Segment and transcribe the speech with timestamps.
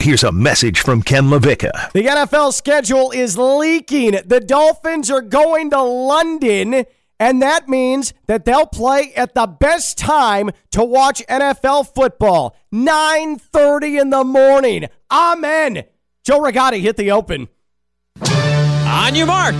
[0.00, 1.92] Here's a message from Ken LaVicka.
[1.92, 4.18] The NFL schedule is leaking.
[4.24, 6.86] The Dolphins are going to London,
[7.18, 12.56] and that means that they'll play at the best time to watch NFL football.
[12.72, 14.86] 9:30 in the morning.
[15.10, 15.84] Amen.
[16.24, 17.48] Joe Rigotti hit the open.
[18.22, 19.54] On your mark.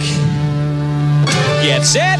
[1.62, 2.18] Get set.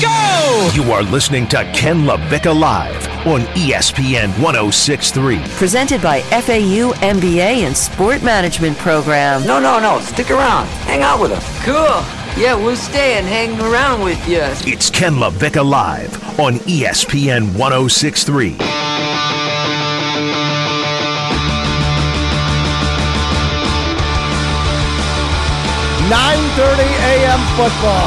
[0.00, 0.70] Go!
[0.72, 5.40] You are listening to Ken LaVicka Live on ESPN 1063.
[5.56, 9.46] Presented by FAU MBA and Sport Management Program.
[9.46, 10.00] No, no, no.
[10.00, 10.66] Stick around.
[10.86, 11.64] Hang out with us.
[11.64, 12.02] Cool.
[12.42, 14.40] Yeah, we'll stay and hang around with you.
[14.70, 18.56] It's Ken LaVicka Live on ESPN 1063.
[26.10, 27.40] Nine thirty a.m.
[27.56, 28.06] football.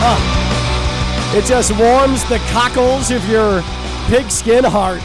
[0.00, 1.34] Ah.
[1.36, 3.62] it just warms the cockles of your
[4.08, 5.02] pigskin heart.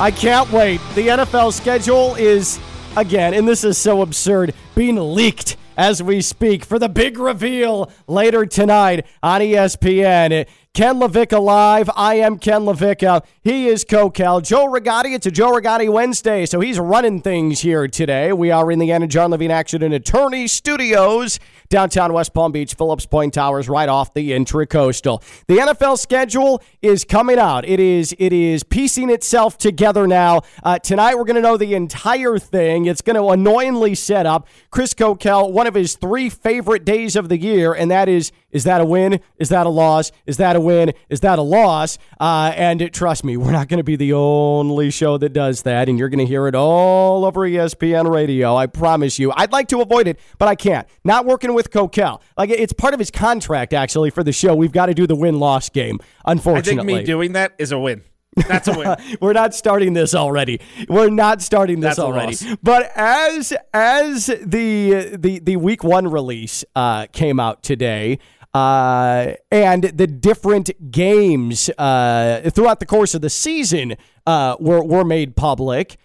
[0.00, 0.80] I can't wait.
[0.94, 2.58] The NFL schedule is
[2.96, 7.92] again, and this is so absurd, being leaked as we speak for the big reveal
[8.06, 10.48] later tonight on ESPN.
[10.78, 11.90] Ken LaVicka live.
[11.96, 13.24] I am Ken LaVicka.
[13.42, 14.40] He is Cocal.
[14.40, 15.12] Joe Rigotti.
[15.12, 18.32] It's a Joe Rigotti Wednesday, so he's running things here today.
[18.32, 23.06] We are in the Anna John Levine Accident Attorney Studios, downtown West Palm Beach, Phillips
[23.06, 25.20] Point Towers, right off the Intracoastal.
[25.48, 27.64] The NFL schedule is coming out.
[27.64, 30.42] It is it is piecing itself together now.
[30.62, 32.84] Uh, tonight we're going to know the entire thing.
[32.86, 37.28] It's going to annoyingly set up Chris Cocal one of his three favorite days of
[37.28, 39.20] the year, and that is is that a win?
[39.38, 40.10] Is that a loss?
[40.26, 40.92] Is that a win?
[41.10, 41.98] Is that a loss?
[42.18, 45.88] Uh, and trust me, we're not going to be the only show that does that,
[45.88, 48.56] and you're going to hear it all over ESPN radio.
[48.56, 49.32] I promise you.
[49.36, 50.88] I'd like to avoid it, but I can't.
[51.04, 52.22] Not working with Coquel.
[52.36, 54.54] Like it's part of his contract actually for the show.
[54.54, 55.98] We've got to do the win loss game.
[56.24, 58.02] Unfortunately, I think me doing that is a win.
[58.46, 58.96] That's a win.
[59.20, 60.60] we're not starting this already.
[60.88, 62.36] We're not starting this That's already.
[62.62, 68.18] But as as the the the week one release uh, came out today.
[68.54, 75.04] Uh, and the different games uh, throughout the course of the season uh, were, were
[75.04, 75.96] made public.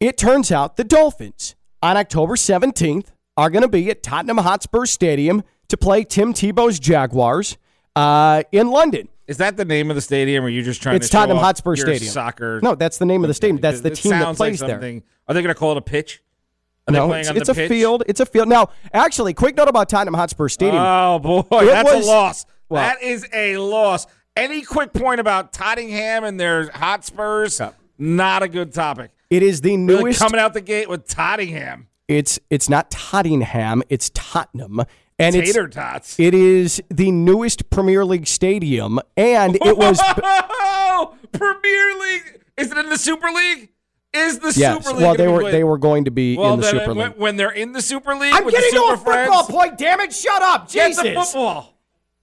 [0.00, 4.86] It turns out the Dolphins on October 17th are going to be at Tottenham Hotspur
[4.86, 7.58] Stadium to play Tim Tebow's Jaguars
[7.96, 9.08] uh, in London.
[9.26, 11.36] Is that the name of the stadium, or are you just trying It's to Tottenham
[11.38, 12.10] Hotspur Stadium.
[12.10, 12.60] Soccer.
[12.62, 13.60] No, that's the name of the stadium.
[13.60, 15.02] That's the It team that sounds like plays there.
[15.28, 16.22] Are they going to call it a pitch?
[16.88, 17.68] Are No, it's, it's a pitch?
[17.68, 18.02] field.
[18.06, 18.48] It's a field.
[18.48, 20.82] Now, actually, quick note about Tottenham Hotspur Stadium.
[20.82, 22.46] Oh boy, It that's was- a loss.
[22.68, 24.06] well- that is a loss.
[24.36, 27.60] Any quick point about Tottenham and their Hotspurs?
[27.98, 29.10] Not a good topic.
[29.30, 30.20] it is the Really newest.
[30.20, 31.88] coming out the gate with Tottenham.
[32.06, 33.82] it's it's not Tottenham.
[33.88, 34.80] It's Tottenham,
[35.18, 36.18] and it's Tater tots.
[36.20, 40.00] it is the newest Premier League stadium, and it was
[41.32, 42.40] Premier League.
[42.56, 43.70] Is it in the Super League?
[44.12, 44.84] Is the yes.
[44.84, 45.02] Super League?
[45.02, 45.54] Well, they were played?
[45.54, 47.12] they were going to be Well, in the Super uh, League.
[47.16, 49.78] when they're in the Super League, I'm with getting the to a football Friends, point.
[49.78, 50.12] Damn it!
[50.14, 51.74] Shut up, Get the football.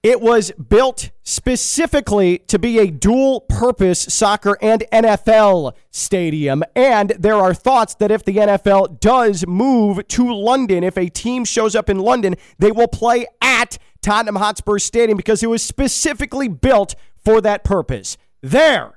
[0.02, 6.62] It was built specifically to be a dual purpose soccer and NFL stadium.
[6.76, 11.44] And there are thoughts that if the NFL does move to London, if a team
[11.44, 16.46] shows up in London, they will play at Tottenham Hotspur Stadium because it was specifically
[16.46, 16.94] built
[17.24, 18.16] for that purpose.
[18.42, 18.95] There.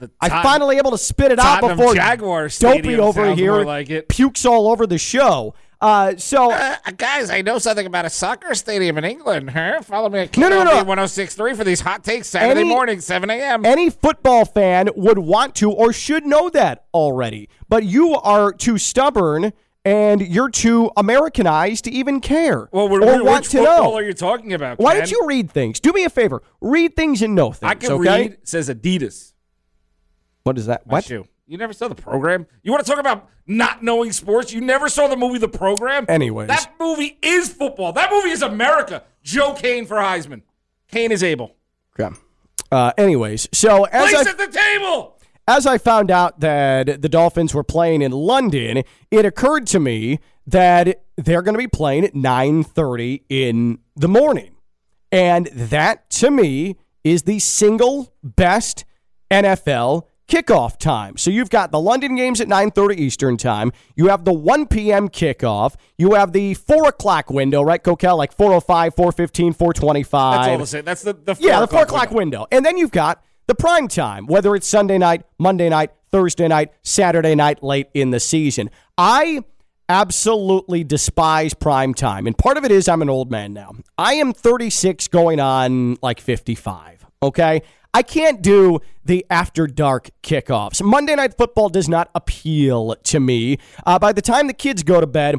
[0.00, 3.90] The I Tot- finally able to spit it out before Jaguar Dopey over here like
[3.90, 4.08] it.
[4.08, 5.54] pukes all over the show.
[5.80, 9.50] Uh, so Uh, guys, I know something about a soccer stadium in England.
[9.50, 9.80] Huh?
[9.82, 10.84] Follow me at No, no, no, no.
[10.84, 13.64] 1063 for these hot takes Saturday Any- morning, 7 a.m.
[13.64, 17.48] any football fan would want to or should know that already.
[17.68, 23.24] But you are too stubborn and you're too Americanized to even care well, we're, or
[23.24, 23.96] want to football know.
[23.96, 24.78] are you talking about?
[24.78, 25.80] Why don't you read things?
[25.80, 26.42] Do me a favor.
[26.60, 27.70] Read things and know things.
[27.70, 28.22] I can okay?
[28.22, 28.36] read.
[28.44, 29.29] Says Adidas.
[30.44, 30.86] What is that?
[30.86, 31.04] My What?
[31.04, 31.26] shoe.
[31.46, 32.46] You never saw the program?
[32.62, 34.52] You want to talk about not knowing sports?
[34.52, 36.06] You never saw the movie The Program?
[36.08, 36.46] Anyways.
[36.46, 37.92] That movie is football.
[37.92, 39.02] That movie is America.
[39.24, 40.42] Joe Kane for Heisman.
[40.92, 41.56] Kane is able.
[41.98, 42.14] Okay.
[42.70, 45.18] Uh, anyways, so as Place I, at the table.
[45.48, 50.20] as I found out that the Dolphins were playing in London, it occurred to me
[50.46, 54.54] that they're going to be playing at 9:30 in the morning.
[55.10, 58.84] And that to me is the single best
[59.32, 61.16] NFL kickoff time.
[61.16, 63.72] So you've got the London games at 9:30 Eastern time.
[63.96, 65.08] You have the 1 p.m.
[65.08, 65.74] kickoff.
[65.98, 68.16] You have the four o'clock window, right, Coquel?
[68.16, 70.34] Like 405, 415, 425.
[70.40, 70.84] That's all the same.
[70.84, 72.40] That's the, the four Yeah, the four o'clock window.
[72.40, 72.46] window.
[72.52, 76.72] And then you've got the prime time, whether it's Sunday night, Monday night, Thursday night,
[76.82, 78.70] Saturday night, late in the season.
[78.96, 79.42] I
[79.88, 82.26] absolutely despise prime time.
[82.28, 83.72] And part of it is I'm an old man now.
[83.98, 87.04] I am 36 going on like 55.
[87.22, 87.62] Okay.
[87.92, 90.82] I can't do the after dark kickoffs.
[90.82, 93.58] Monday Night Football does not appeal to me.
[93.84, 95.36] Uh, by the time the kids go to bed,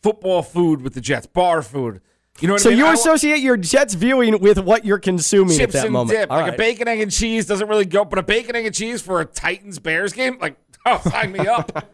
[0.02, 2.00] football food with the Jets, bar food.
[2.40, 2.78] You know what So I mean?
[2.78, 6.16] you associate your Jets viewing with what you're consuming at that moment.
[6.18, 6.54] dip, like right.
[6.54, 8.04] a bacon, egg, and cheese doesn't really go.
[8.04, 10.56] But a bacon, egg, and cheese for a Titans Bears game, like
[10.86, 11.84] oh, sign me up.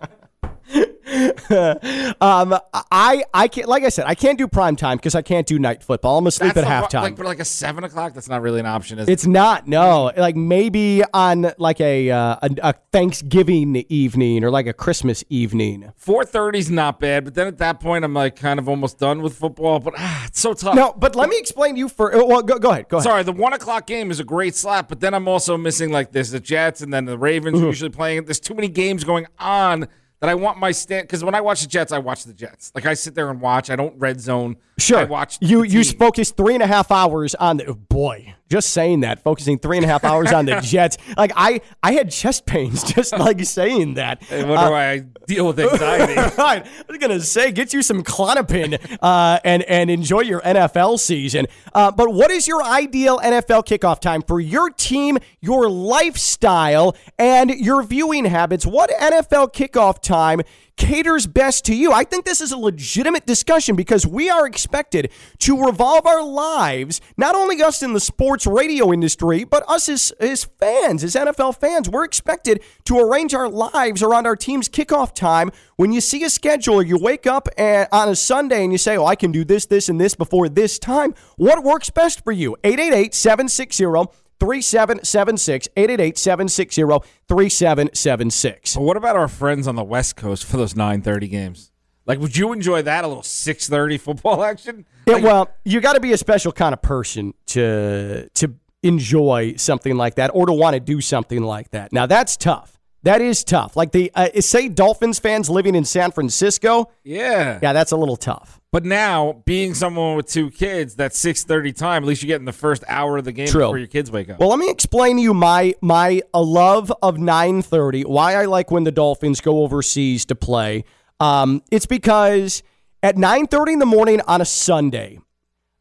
[2.21, 2.57] Um,
[2.91, 5.59] I I can't like I said I can't do prime time because I can't do
[5.59, 6.19] night football.
[6.19, 7.03] I'm asleep That's at halftime.
[7.03, 8.99] Like, but like a seven o'clock, that's not really an option.
[8.99, 9.13] Is it?
[9.13, 10.11] It's not no.
[10.17, 15.93] Like maybe on like a, uh, a a Thanksgiving evening or like a Christmas evening.
[15.97, 19.23] Four thirty's not bad, but then at that point, I'm like kind of almost done
[19.23, 19.81] with football.
[19.81, 20.75] But ah, it's so tough.
[20.75, 22.11] No, but let me explain to you for.
[22.27, 22.89] Well, go, go ahead.
[22.89, 23.05] Go ahead.
[23.05, 26.13] Sorry, the one o'clock game is a great slap, but then I'm also missing like
[26.13, 27.65] this the Jets and then the Ravens Mm-hmm.
[27.65, 28.25] are usually playing.
[28.25, 29.87] There's too many games going on
[30.25, 32.73] that I want my stand because when I watch the Jets, I watch the Jets.
[32.75, 33.69] Like I sit there and watch.
[33.69, 34.57] I don't red zone.
[34.79, 34.99] Sure.
[34.99, 35.63] I watch you.
[35.63, 35.99] You team.
[35.99, 37.67] focus three and a half hours on the.
[37.67, 40.97] oh, boy, just saying that, focusing three and a half hours on the Jets.
[41.17, 44.23] Like I, I had chest pains just like saying that.
[44.31, 46.15] I wonder why I deal with anxiety.
[46.37, 46.67] Right.
[46.67, 51.47] I was gonna say, get you some Klonopin uh, and and enjoy your NFL season.
[51.73, 57.51] Uh, but what is your ideal NFL kickoff time for your team, your lifestyle, and
[57.51, 58.67] your viewing habits?
[58.67, 60.43] What NFL kickoff time
[60.77, 61.93] caters best to you?
[61.93, 67.01] I think this is a legitimate discussion because we are expected to revolve our lives,
[67.17, 71.59] not only us in the sports radio industry, but us as, as fans, as NFL
[71.59, 71.89] fans.
[71.89, 75.51] We're expected to arrange our lives around our team's kickoff time.
[75.77, 78.97] When you see a schedule, you wake up and, on a Sunday and you say,
[78.97, 81.15] Oh, I can do this, this, and this before this time.
[81.37, 82.57] What works best for you?
[82.65, 85.69] 888 760 3776.
[85.77, 86.83] 888 760
[87.29, 88.77] 3776.
[88.77, 91.71] What about our friends on the West Coast for those 9:30 games?
[92.07, 93.05] Like, would you enjoy that?
[93.05, 94.85] A little 6:30 football action?
[95.07, 99.97] Yeah, well, you got to be a special kind of person to to enjoy something
[99.97, 101.93] like that or to want to do something like that.
[101.93, 102.79] Now that's tough.
[103.05, 103.77] That is tough.
[103.77, 106.91] Like the uh, say Dolphins fans living in San Francisco.
[107.03, 107.59] yeah.
[107.63, 108.61] Yeah, that's a little tough.
[108.75, 112.45] But now, being someone with two kids, that 6:30 time, at least you get in
[112.45, 113.67] the first hour of the game True.
[113.67, 114.41] before your kids wake up.
[114.41, 118.05] Well, let me explain to you my my a love of 9:30.
[118.05, 120.83] Why I like when the Dolphins go overseas to play.
[121.21, 122.65] Um, it's because
[123.01, 125.21] at 9:30 in the morning on a Sunday,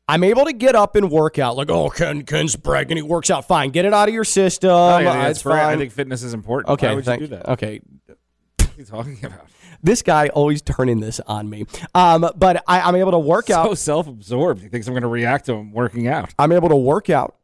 [0.08, 1.58] I'm able to get up and work out.
[1.58, 3.72] Like, oh, Ken Ken's bragging, he works out fine.
[3.72, 4.70] Get it out of your system.
[4.70, 6.72] I, think Uh, that's it's for- I think fitness is important.
[6.74, 7.50] okay, Why would thank- you do that?
[7.54, 8.18] Okay, What
[8.60, 9.48] are you talking about?
[9.84, 11.66] This guy always turning this on me.
[11.94, 13.68] Um, but I, I'm able to work out.
[13.68, 14.62] So self-absorbed.
[14.62, 16.34] He thinks I'm going to react to him working out.
[16.40, 17.36] I'm able to work out.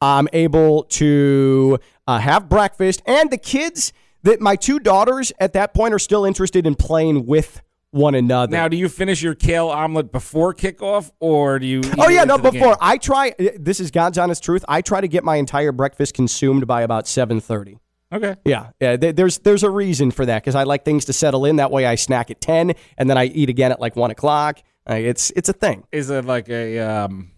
[0.00, 5.72] I'm able to uh, have breakfast, and the kids that my two daughters at that
[5.74, 8.50] point are still interested in playing with one another.
[8.50, 11.80] Now, do you finish your kale omelet before kickoff, or do you?
[11.96, 12.36] oh yeah, no.
[12.36, 12.76] Before?
[12.80, 14.64] I try, this is God's honest truth.
[14.68, 17.78] I try to get my entire breakfast consumed by about seven thirty.
[18.14, 18.36] Okay.
[18.44, 18.96] Yeah, yeah.
[18.96, 21.56] th- There's there's a reason for that because I like things to settle in.
[21.56, 24.60] That way, I snack at ten, and then I eat again at like one o'clock.
[24.88, 25.84] Uh, it's it's a thing.
[25.92, 27.30] Is it like a um?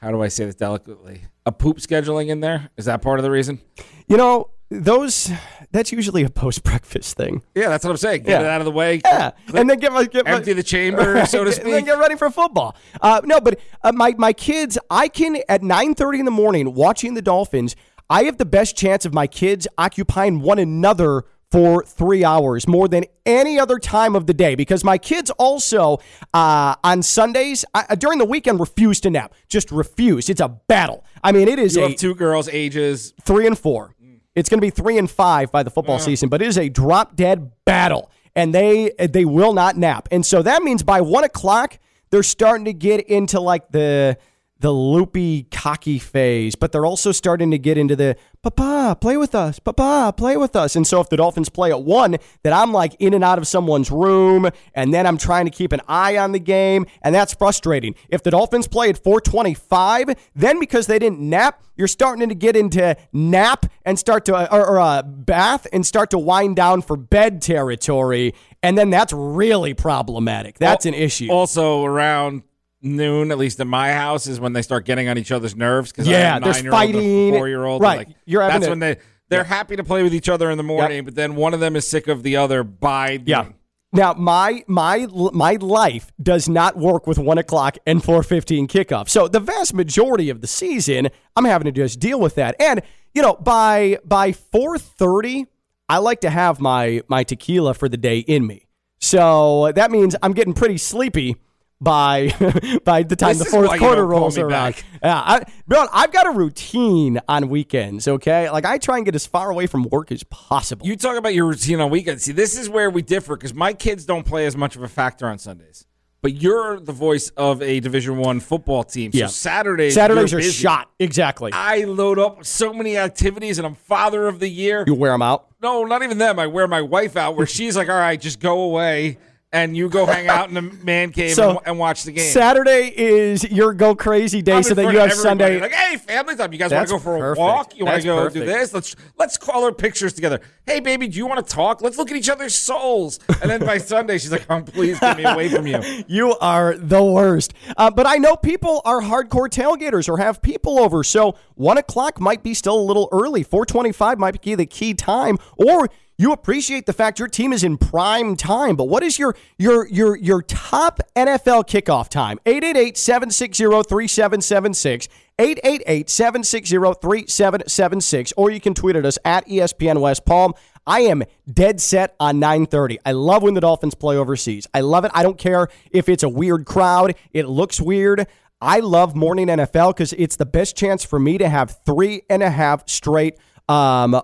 [0.00, 1.22] How do I say this delicately?
[1.46, 2.70] A poop scheduling in there?
[2.76, 3.60] Is that part of the reason?
[4.08, 5.30] You know, those
[5.72, 7.42] that's usually a post breakfast thing.
[7.54, 8.22] Yeah, that's what I'm saying.
[8.24, 8.40] Get Yeah.
[8.40, 9.00] it out of the way.
[9.04, 11.64] Yeah, Click- and then get my get my- empty the chamber, so to speak.
[11.66, 12.76] and then get ready for football.
[13.00, 16.74] Uh, no, but uh, my my kids, I can at nine thirty in the morning
[16.74, 17.76] watching the Dolphins.
[18.08, 22.88] I have the best chance of my kids occupying one another for three hours more
[22.88, 25.98] than any other time of the day because my kids also
[26.34, 29.32] uh, on Sundays uh, during the weekend refuse to nap.
[29.48, 30.28] Just refuse.
[30.28, 31.04] It's a battle.
[31.22, 33.14] I mean, it is You a have two girls, ages.
[33.22, 33.94] three and four.
[34.34, 36.68] It's going to be three and five by the football season, but it is a
[36.68, 40.08] drop dead battle, and they they will not nap.
[40.10, 41.78] And so that means by one o'clock
[42.10, 44.18] they're starting to get into like the
[44.60, 49.34] the loopy cocky phase, but they're also starting to get into the papa play with
[49.34, 50.76] us, papa play with us.
[50.76, 53.46] And so if the Dolphins play at one, then I'm like in and out of
[53.46, 57.34] someone's room, and then I'm trying to keep an eye on the game, and that's
[57.34, 57.94] frustrating.
[58.08, 62.56] If the Dolphins play at 425, then because they didn't nap, you're starting to get
[62.56, 66.96] into nap and start to or, or uh, bath and start to wind down for
[66.96, 70.58] bed territory, and then that's really problematic.
[70.58, 71.28] That's an issue.
[71.30, 72.42] Also, around
[72.82, 75.90] noon, at least in my house, is when they start getting on each other's nerves.
[75.92, 77.32] Because Yeah, there's fighting.
[77.34, 77.82] four year old.
[77.82, 78.06] Right.
[78.08, 78.96] Like, You're that's when they
[79.28, 81.74] they're happy to play with each other in the morning, but then one of them
[81.76, 83.42] is sick of the other by Yeah.
[83.42, 83.54] noon.
[83.92, 89.08] Now my my my life does not work with one o'clock and four fifteen kickoff.
[89.08, 92.56] So the vast majority of the season, I'm having to just deal with that.
[92.60, 92.82] And
[93.14, 95.46] you know, by by four thirty,
[95.88, 98.66] I like to have my my tequila for the day in me.
[99.00, 101.36] So that means I'm getting pretty sleepy
[101.80, 102.32] by
[102.84, 104.50] by the time This the fourth quarter rolls around.
[104.74, 104.84] back.
[105.02, 108.08] Yeah, I, Bill, I've got a routine on weekends.
[108.08, 110.86] Okay, like I try and get as far away from work as possible.
[110.86, 112.24] You talk about your routine on weekends.
[112.24, 114.88] See, this is where we differ because my kids don't play as much of a
[114.88, 115.86] factor on Sundays.
[116.22, 119.12] But you're the voice of a Division One football team.
[119.12, 119.26] So Yeah.
[119.26, 120.50] Saturdays, Saturdays are busy.
[120.50, 121.52] shot exactly.
[121.52, 124.82] I load up so many activities, and I'm father of the year.
[124.86, 125.46] You wear them out.
[125.62, 126.38] No, not even them.
[126.40, 129.18] I wear my wife out where she's like, all right, just go away
[129.52, 132.30] and you go hang out in the man cave So, and, and watch the game.
[132.30, 135.14] Saturday is your go crazy day, I'm so that you have everybody.
[135.20, 135.60] Sunday.
[135.60, 136.52] Like, hey, family time.
[136.52, 137.38] You guys want to go for a perfect.
[137.38, 137.76] walk?
[137.78, 138.34] You want to go perfect.
[138.34, 138.74] do this?
[138.74, 140.40] Let's let's color pictures together.
[140.66, 141.80] Hey, baby, do you want to talk?
[141.80, 143.20] Let's look at each other's souls.
[143.40, 145.80] And then by Sunday, she's like, oh, please get me away from you.
[146.08, 147.52] You are the worst.
[147.76, 152.20] Uh, but I know people are hardcore tailgaters or have people over, so one o'clock
[152.20, 153.42] might be still a little early.
[153.42, 157.62] Four twenty-five might be the key time, or you appreciate the fact your team is
[157.62, 158.74] in prime time.
[158.76, 162.38] But what is your your your your top NFL kickoff time?
[162.46, 165.08] 888-760-3776.
[165.38, 168.32] 888-760-3776.
[168.36, 170.54] Or you can tweet at us at ESPN West Palm.
[170.86, 172.96] I am dead set on 9:30.
[173.04, 174.66] I love when the Dolphins play overseas.
[174.72, 175.10] I love it.
[175.14, 177.14] I don't care if it's a weird crowd.
[177.32, 178.26] It looks weird.
[178.62, 182.42] I love morning NFL because it's the best chance for me to have three and
[182.42, 183.36] a half straight
[183.68, 184.18] um,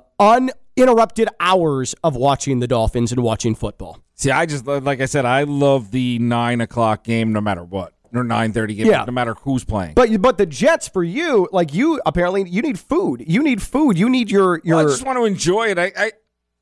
[0.78, 3.98] uninterrupted hours of watching the Dolphins and watching football.
[4.14, 7.92] See, I just like I said, I love the nine o'clock game no matter what.
[8.14, 9.04] Or nine thirty game, Yeah.
[9.06, 9.94] no matter who's playing.
[9.94, 13.24] But but the Jets for you, like you apparently you need food.
[13.26, 13.96] You need food.
[13.96, 15.78] You need your your Well, I just want to enjoy it.
[15.78, 16.12] I, I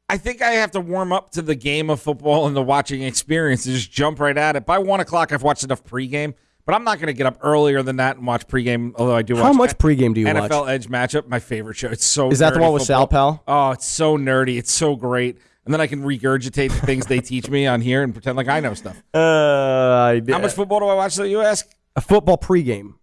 [0.09, 3.02] I think I have to warm up to the game of football and the watching
[3.02, 4.64] experience to just jump right at it.
[4.64, 6.35] By one o'clock, I've watched enough pregame,
[6.70, 8.92] but I'm not going to get up earlier than that and watch pregame.
[8.94, 9.34] Although I do.
[9.34, 10.68] How watch much pregame do you NFL watch?
[10.68, 11.88] Edge matchup, my favorite show.
[11.88, 12.30] It's so.
[12.30, 13.08] Is that the one with Sal.
[13.08, 13.42] Pal?
[13.48, 14.56] Oh, it's so nerdy.
[14.56, 15.38] It's so great.
[15.64, 18.46] And then I can regurgitate the things they teach me on here and pretend like
[18.46, 19.02] I know stuff.
[19.12, 20.32] Uh, I do.
[20.32, 21.14] How much football do I watch?
[21.14, 21.68] So you ask?
[21.96, 22.94] a football pregame?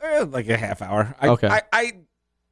[0.00, 1.16] Eh, like a half hour.
[1.20, 1.48] I, Okay.
[1.48, 1.92] I, I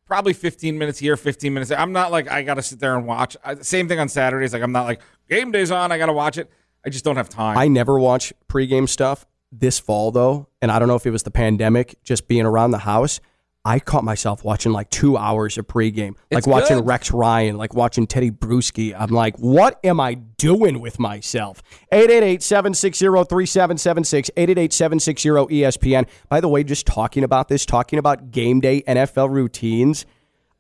[0.05, 1.69] probably 15 minutes here, 15 minutes.
[1.69, 1.79] There.
[1.79, 3.37] I'm not like I got to sit there and watch.
[3.45, 4.53] I, same thing on Saturdays.
[4.53, 5.93] Like I'm not like game days on.
[5.93, 6.51] I got to watch it.
[6.85, 7.57] I just don't have time.
[7.57, 9.27] I never watch pregame stuff
[9.61, 12.71] this fall though, and I don't know if it was the pandemic, just being around
[12.73, 13.21] the house.
[13.67, 16.87] I caught myself watching like two hours of pregame, like It's watching good.
[16.87, 18.95] Rex Ryan, like watching Tedy Bruschi.
[18.95, 21.63] I'm like, what am I doing with myself?
[21.91, 26.07] 888-760-3776, 888-760-ESPN.
[26.29, 30.05] By the way, just talking about this, talking about game day NFL routines,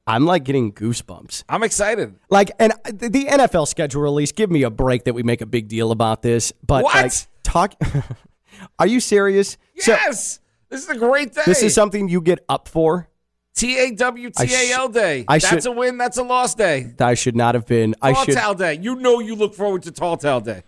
[0.06, 1.44] I'm like getting goosebumps.
[1.48, 2.14] I'm excited.
[2.30, 5.68] Like, and the NFL schedule release, give me a break that we make a big
[5.68, 6.52] deal about this.
[6.66, 6.94] But What?
[6.94, 7.74] like, talk.
[8.78, 9.56] Are you serious?
[9.78, 11.42] So Yes, this is a great day.
[11.47, 13.09] this is something you get up for.
[13.56, 15.25] T A W T A L day.
[15.28, 15.97] I That's should- a win.
[15.97, 16.92] That's a loss day.
[16.97, 17.94] that I should not have been.
[18.02, 18.35] I Tall should.
[18.37, 18.78] Tale day.
[18.80, 20.62] You know you look forward to Tall Tale day.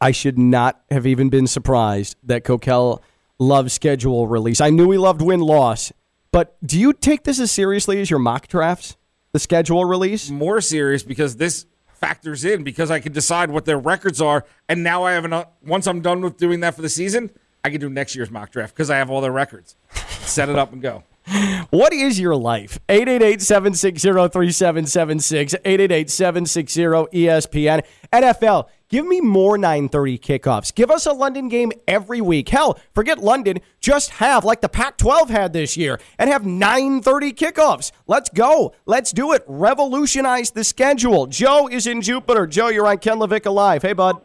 [0.00, 3.00] I should not have even been surprised that Coquel
[3.38, 4.60] loved schedule release.
[4.60, 5.92] I knew he loved win loss,
[6.32, 8.96] but do you take this as seriously as your mock drafts?
[9.32, 10.28] The schedule release.
[10.28, 11.64] More serious because this
[12.02, 15.46] factors in because I can decide what their records are, and now I have enough.
[15.64, 17.30] Once I'm done with doing that for the season,
[17.64, 19.76] I can do next year's mock draft because I have all their records.
[20.20, 21.04] Set it up and go.
[21.70, 22.80] What is your life?
[22.88, 27.84] 888-760-3776, 888-760-ESPN.
[28.12, 30.72] NFL, give me more 930 kickoffs.
[30.72, 32.50] Give us a London game every week.
[32.50, 37.90] Hell, forget London, just have like the Pac-12 had this year and have 930 kickoffs.
[38.06, 38.74] Let's go.
[38.86, 39.42] Let's do it.
[39.48, 41.26] Revolutionize the schedule.
[41.26, 42.46] Joe is in Jupiter.
[42.46, 43.82] Joe, you're on Ken LaVicka Live.
[43.82, 44.20] Hey, bud.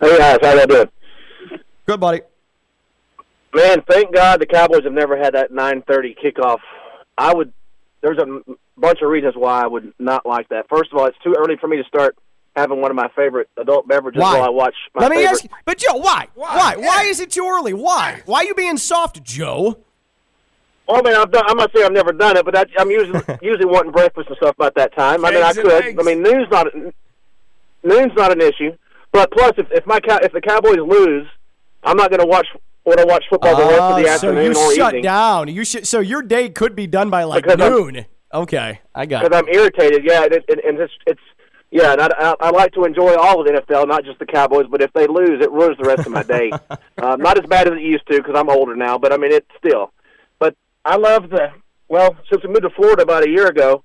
[0.00, 0.88] Hey guys, how you doing?
[1.86, 2.22] Good, buddy.
[3.54, 6.58] Man, thank God the Cowboys have never had that 9:30 kickoff.
[7.18, 7.52] I would.
[8.00, 8.40] There's a
[8.78, 10.66] bunch of reasons why I would not like that.
[10.70, 12.16] First of all, it's too early for me to start
[12.56, 14.34] having one of my favorite adult beverages Why?
[14.38, 15.30] while I watch my Let me favorite.
[15.32, 16.26] ask you, but Joe, why?
[16.34, 16.74] Why?
[16.76, 17.08] Why, Yeah.
[17.10, 17.72] is it too early?
[17.74, 18.22] Why?
[18.26, 19.78] Why are you being soft, Joe?
[20.88, 22.90] Well, I mean, I've done, I'm not saying I've never done it, but that, I'm
[22.90, 25.24] usually usually wanting breakfast and stuff about that time.
[25.24, 25.84] I mean, I Eggs and could.
[25.84, 25.98] eggs.
[26.00, 26.66] I mean, noon's not
[27.84, 28.72] noon's not an issue.
[29.12, 31.26] But plus, if if my Cow- if the Cowboys lose,
[31.84, 32.46] I'm not going to watch.
[32.86, 35.48] Want to watch football the rest of the Oh, so you or shut evening down.
[35.48, 35.86] You should.
[35.86, 38.06] So your day could be done by like Because I'm- noon.
[38.32, 39.38] okay, I got because.
[39.38, 40.02] I'm irritated.
[40.02, 41.20] Yeah, and, it, and and it's it's
[41.70, 44.26] yeah, and I, I, I like to enjoy all of the NFL, not just the
[44.26, 44.66] Cowboys.
[44.68, 46.50] But if they lose, it ruins the rest of my day.
[47.02, 49.32] um, not as bad as it used to because I'm older now, but I mean
[49.32, 49.92] it's still.
[50.38, 51.52] But I love the
[51.88, 53.84] well since we moved to Florida about a year ago,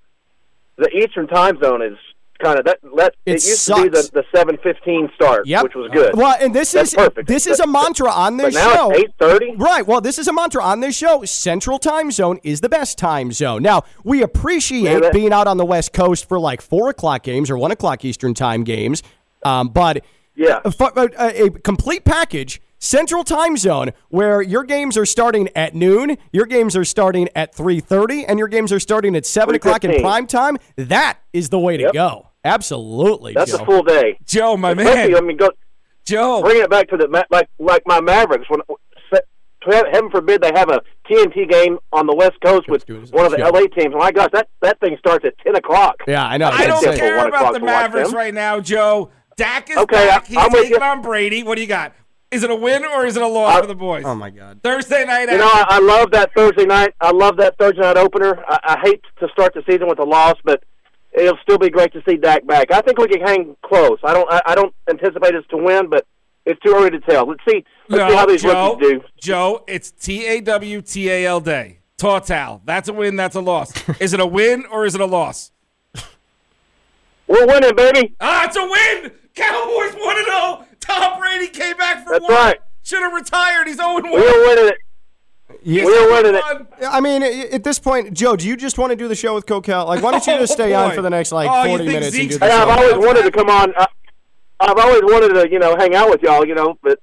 [0.77, 1.97] the Eastern Time Zone is
[2.39, 2.79] kind of that.
[2.95, 5.63] That It it, used to be the the seven fifteen start, Yep.
[5.63, 6.15] which was good.
[6.15, 7.27] Well, and this That's is perfect.
[7.27, 8.93] this is a mantra on this now show.
[8.93, 9.55] eight thirty.
[9.55, 9.85] Right.
[9.85, 11.23] Well, this is a mantra on this show.
[11.25, 13.63] Central time zone is the best time zone.
[13.63, 17.49] Now, we appreciate Yeah, being out on the West Coast for like four o'clock games
[17.49, 19.03] or one o'clock Eastern time games.
[19.43, 20.03] Um, but
[20.35, 20.59] Yeah.
[20.65, 20.73] a,
[21.17, 26.45] a, a complete package, Central time zone, where your games are starting at noon, your
[26.45, 29.99] games are starting at three thirty, and your games are starting at seven o'clock in
[30.01, 30.57] prime time.
[30.75, 31.93] That is the way to Yep.
[31.93, 32.27] go.
[32.43, 33.63] Absolutely, That's Joe.
[33.63, 34.19] a full day.
[34.25, 35.23] Joe, my Especially, man.
[35.23, 35.49] I mean, go
[36.05, 36.41] Joe.
[36.43, 38.45] bring it back to the like like my Mavericks.
[38.49, 38.59] When
[39.91, 40.79] heaven forbid they have a
[41.09, 43.49] TNT game on the West Coast with do it as a one of the show.
[43.49, 43.95] LA teams.
[43.95, 45.95] Oh my gosh, that that thing starts at ten o'clock.
[46.07, 46.49] yeah, I know.
[46.53, 49.09] I don't care about the Mavericks right now, Joe.
[49.37, 50.23] Dak is Okay, back.
[50.25, 51.41] I- He's I'm with taking on Brady.
[51.43, 51.93] What do you got?
[52.31, 54.03] Is it a win or is it a loss I- for the boys?
[54.05, 54.59] Oh my God.
[54.63, 55.29] Thursday night.
[55.29, 56.93] You know, I, I love that Thursday night.
[56.99, 58.43] I love that Thursday night opener.
[58.47, 60.63] I, I hate to start the season with a loss, but
[61.13, 62.71] it'll still be great to see Dak back.
[62.71, 63.99] I think we can hang close.
[64.03, 64.31] I don't.
[64.31, 66.05] I, I don't anticipate us to win, but
[66.45, 67.27] it's too early to tell.
[67.27, 67.63] Let's see.
[67.87, 69.03] Let's no, see how these Joe, rookies do.
[69.19, 71.79] Joe, it's T A W T A L day.
[71.97, 72.61] Total.
[72.65, 73.15] That's a win.
[73.15, 73.71] That's a loss.
[73.99, 75.51] is it a win or is it a loss?
[77.27, 78.15] We're winning, baby.
[78.19, 79.11] Ah, it's a win.
[79.33, 80.64] Cowboys one and zero.
[80.85, 82.33] Tom Brady came back for That's one.
[82.33, 82.57] right.
[82.83, 83.67] Should have retired.
[83.67, 84.77] He's zero and We're winning it.
[85.65, 86.87] We're oh winning it.
[86.87, 89.45] I mean, at this point, Joe, do you just want to do the show with
[89.47, 89.85] Cocal?
[89.87, 91.69] Like, why don't you oh, just stay Oh, on for the next like Oh, you
[91.69, 92.57] forty think minutes and do the Hey, show?
[92.57, 93.73] I've always wanted to come on.
[93.75, 93.87] I,
[94.59, 96.99] I've always wanted to, you know, hang out with y'all, you know, but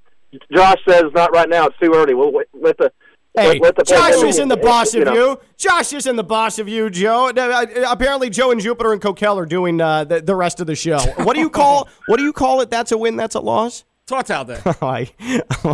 [0.52, 1.66] Josh says not right now.
[1.66, 2.14] It's too early.
[2.14, 2.92] We'll wait, let the
[3.34, 5.14] Hey, let, let Josh is in the boss of know.
[5.14, 5.40] you.
[5.56, 7.28] Josh is in the boss of you, Joe.
[7.34, 10.66] Uh, uh, Apparently, Joe and Jupiter and Coquel are doing uh, the, the rest of
[10.66, 10.98] the show.
[11.16, 11.88] What do you call?
[12.06, 12.68] what do you call it?
[12.68, 13.16] That's a win.
[13.16, 13.84] That's a loss.
[14.12, 14.60] Day.
[14.66, 15.10] Oh, I,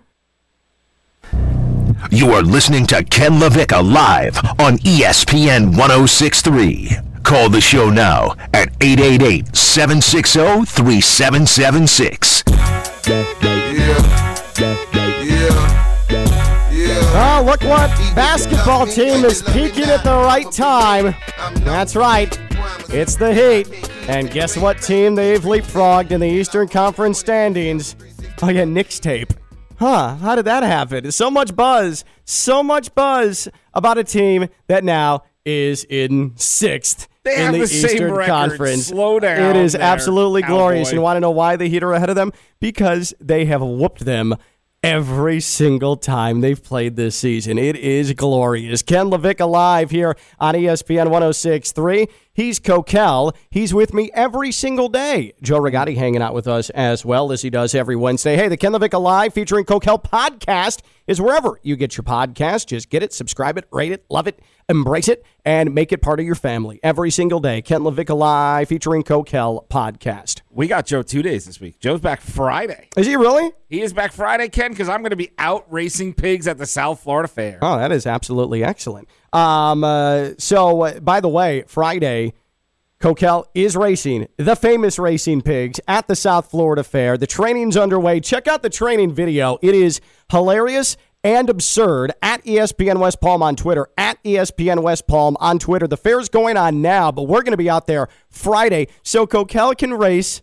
[2.11, 6.91] You are listening to Ken LaVicka live on ESPN 1063.
[7.23, 12.43] Call the show now at 888 760 3776.
[16.93, 21.15] Oh, look what basketball team is peaking at the right time.
[21.65, 22.37] That's right.
[22.89, 23.91] It's the Heat.
[24.09, 27.95] And guess what team they've leapfrogged in the Eastern Conference standings?
[28.43, 29.33] Oh, yeah, Knicks tape.
[29.79, 31.11] Huh, how did that happen?
[31.13, 37.47] So much buzz, so much buzz about a team that now is in sixth They
[37.47, 38.27] in the, the Eastern.
[38.27, 38.89] Conference.
[38.89, 40.89] Slow down It is there, absolutely glorious.
[40.89, 40.97] cowboy.
[40.97, 42.33] And want to know why the Heat are ahead of them?
[42.61, 44.35] Because they have whooped them
[44.83, 47.59] every single time they've played this season.
[47.59, 48.83] It is glorious.
[48.83, 52.09] Ken LaVicka live here on ESPN 1063.
[52.41, 53.37] He's Coquel.
[53.51, 55.35] He's with me every single day.
[55.43, 58.35] Joe Rigotti hanging out with us as well as he does every Wednesday.
[58.35, 62.69] Hey, the Ken LaVicka Live featuring Coquel podcast is wherever you get your podcast.
[62.69, 66.19] Just get it, subscribe it, rate it, love it, embrace it, and make it part
[66.19, 67.61] of your family every single day.
[67.61, 70.41] Ken LaVicka Live featuring Coquel podcast.
[70.49, 71.79] We got Joe two days this week.
[71.79, 72.89] Joe's back Friday.
[72.97, 73.53] Is he really?
[73.69, 76.67] He is back Friday, Ken, because I'm going to be out racing pigs at the
[76.67, 77.59] South Florida Fair.
[77.61, 79.09] Oh, that is absolutely excellent.
[79.33, 82.35] Um, uh, so, uh, by the way, Friday,
[83.01, 87.17] Coquel is racing the famous racing pigs at the South Florida Fair.
[87.17, 88.21] The training's underway.
[88.21, 89.59] Check out the training video.
[89.63, 95.37] It is hilarious and absurd at ESPN West Palm on Twitter, at ESPN West Palm
[95.41, 95.87] on Twitter.
[95.87, 99.77] The fair's going on now, but we're going to be out there Friday so Coquel
[99.77, 100.43] can race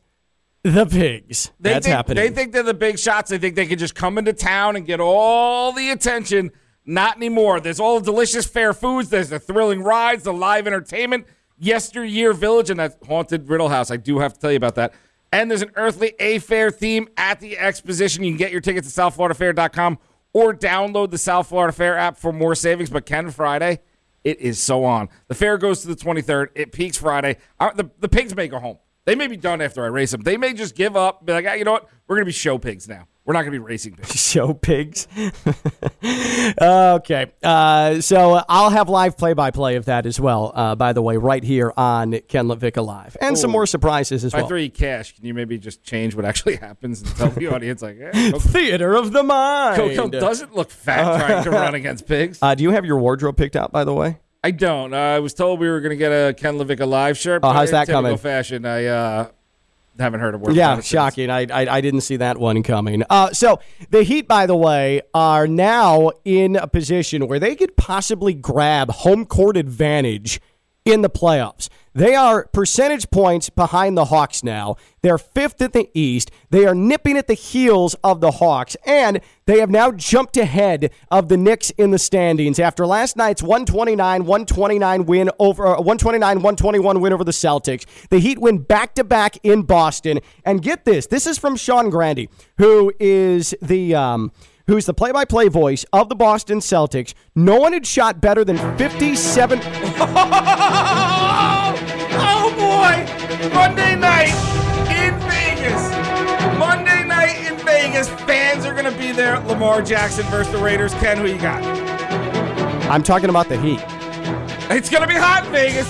[0.63, 1.51] the pigs.
[1.59, 2.23] They That's think, happening.
[2.23, 3.29] They think they're the big shots.
[3.29, 6.51] They think they can just come into town and get all the attention.
[6.89, 7.59] Not anymore.
[7.59, 9.09] There's all the delicious fair foods.
[9.09, 11.27] There's the thrilling rides, the live entertainment,
[11.59, 13.91] yesteryear village, and that haunted Riddle House.
[13.91, 14.93] I do have to tell you about that.
[15.33, 18.23] And there's an earthly A Fair theme at the exposition.
[18.23, 19.99] You can get your tickets at southfloridafair.com
[20.31, 22.89] or download the South Florida Fair app for more savings.
[22.89, 23.81] But Ken Friday,
[24.23, 25.09] it is so on.
[25.27, 26.47] The fair goes to the 23rd.
[26.55, 27.35] It peaks Friday.
[27.59, 28.77] Uh, The, the pigs may go home.
[29.03, 30.21] They may be done after I race them.
[30.21, 31.89] They may just give up, be like, ah, you know what?
[32.07, 33.07] We're going to be show pigs now.
[33.27, 34.17] We're not going to be racing pigs.
[34.17, 35.05] show pigs.
[36.61, 37.25] okay.
[37.43, 41.01] Uh, so I'll have live play by play of that as well, uh, by the
[41.01, 43.17] way, right here on Ken LaVicka Live.
[43.19, 44.47] And some more surprises as I well.
[44.47, 47.81] throw you cash, can you maybe just change what actually happens and tell the audience,
[47.81, 49.75] like, eh, Theater of the mind.
[49.75, 52.39] Coco doesn't look fat trying to run against pigs?
[52.41, 54.19] Uh, do you have your wardrobe picked out, by the way?
[54.41, 54.93] I don't.
[54.93, 57.41] Uh, I was told we were going to get a Ken LaVicka Live shirt.
[57.43, 58.15] Oh, how's that coming?
[58.15, 59.29] fashion, I uh,
[59.99, 61.29] haven't heard a word Yeah, shocking.
[61.29, 63.03] I, I I didn't see that one coming.
[63.09, 67.75] Uh, so the Heat, by the way, are now in a position where they could
[67.77, 70.39] possibly grab home court advantage
[70.85, 71.69] in the playoffs.
[71.97, 74.75] They are percentage points behind the Hawks now.
[75.01, 76.29] They're fifth in the East.
[76.51, 80.91] They are nipping at the heels of the Hawks, and they have now jumped ahead
[81.09, 86.35] of the Knicks in the standings after last night's 129 129 win over uh, 129
[86.37, 87.87] 121 win over the Celtics.
[88.09, 90.19] The Heat win back to back in Boston.
[90.45, 92.27] And get this this is from Sean Grande,
[92.59, 93.95] who is the.
[93.95, 94.31] Um,
[94.67, 97.13] who's the play by play voice of the Boston Celtics?
[97.33, 99.59] No one had shot better than 57.
[99.59, 101.07] 57-
[103.53, 104.33] Monday night
[104.89, 105.91] in Vegas.
[106.57, 109.39] Monday night in Vegas, fans are going to be there.
[109.41, 110.93] Lamar Jackson versus the Raiders.
[110.95, 111.63] Ken, who you got?
[112.89, 113.81] I'm talking about the Heat.
[114.69, 115.87] It's going to be hot in Vegas.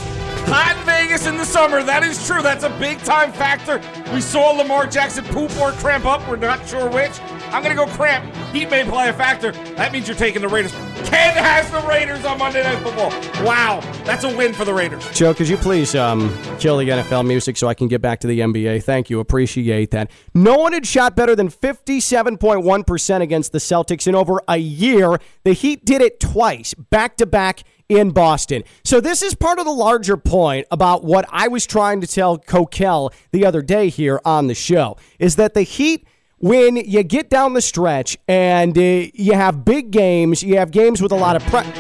[0.48, 1.84] Hot in Vegas in the summer.
[1.84, 2.42] That is true.
[2.42, 3.82] That's a big time factor.
[4.14, 6.28] We saw Lamar Jackson poop or cramp up.
[6.28, 7.20] We're not sure which.
[7.52, 8.34] I'm going to go cramp.
[8.54, 9.52] Heat may play a factor.
[9.76, 10.72] That means you're taking the Raiders.
[11.06, 13.10] Ken has the Raiders on Monday Night Football.
[13.46, 13.80] Wow.
[14.04, 15.10] That's a win for the Raiders.
[15.12, 18.28] Joe, could you please um, kill the NFL music so I can get back to
[18.28, 18.84] the NBA?
[18.84, 19.20] Thank you.
[19.20, 20.12] Appreciate that.
[20.34, 25.18] No one had shot better than 57.1% against the Celtics in over a year.
[25.44, 28.64] The Heat did it twice, back to back in Boston.
[28.84, 32.38] So this is part of the larger point about what I was trying to tell
[32.38, 36.06] Coquel the other day here on the show is that the Heat
[36.40, 38.82] when you get down the stretch and uh,
[39.14, 41.72] you have big games, you have games with a lot of pressure.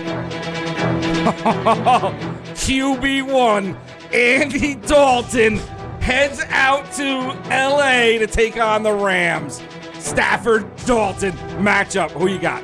[2.57, 3.77] QB1,
[4.13, 5.57] Andy Dalton
[5.99, 9.61] heads out to LA to take on the Rams.
[9.99, 12.11] Stafford Dalton matchup.
[12.11, 12.63] Who you got?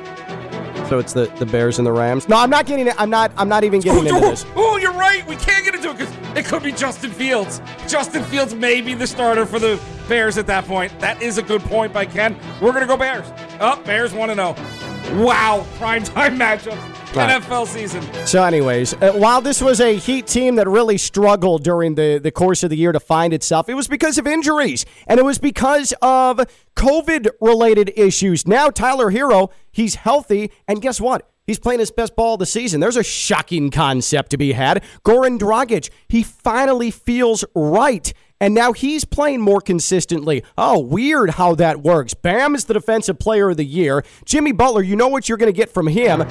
[0.88, 2.28] So it's the, the Bears and the Rams.
[2.28, 2.94] No, I'm not getting it.
[2.98, 3.32] I'm not.
[3.36, 4.44] I'm not even getting into Oh, this.
[4.54, 5.26] oh, you're right.
[5.26, 7.60] We can't get into it because it could be Justin Fields.
[7.88, 10.98] Justin Fields may be the starter for the Bears at that point.
[11.00, 12.36] That is a good point by Ken.
[12.60, 13.26] We're to go Bears.
[13.60, 15.24] Up, oh, Bears 1 to 0.
[15.24, 16.93] Wow, prime primetime matchup.
[17.16, 17.40] Right.
[17.42, 18.02] NFL season.
[18.26, 22.30] So, anyways, uh, while this was a Heat team that really struggled during the, the
[22.30, 25.38] course of the year to find itself, it was because of injuries and it was
[25.38, 26.40] because of
[26.76, 28.46] COVID related issues.
[28.46, 31.30] Now, Tyler Herro, he's healthy, and guess what?
[31.46, 32.80] He's playing his best ball of the season.
[32.80, 34.82] There's a shocking concept to be had.
[35.04, 38.12] Goran Dragic, he finally feels right.
[38.40, 40.42] and now he's playing more consistently.
[40.58, 42.14] Oh, weird how that works.
[42.14, 44.04] Bam is the defensive player of the year.
[44.24, 46.22] Jimmy Butler, you know what you're going to get from him.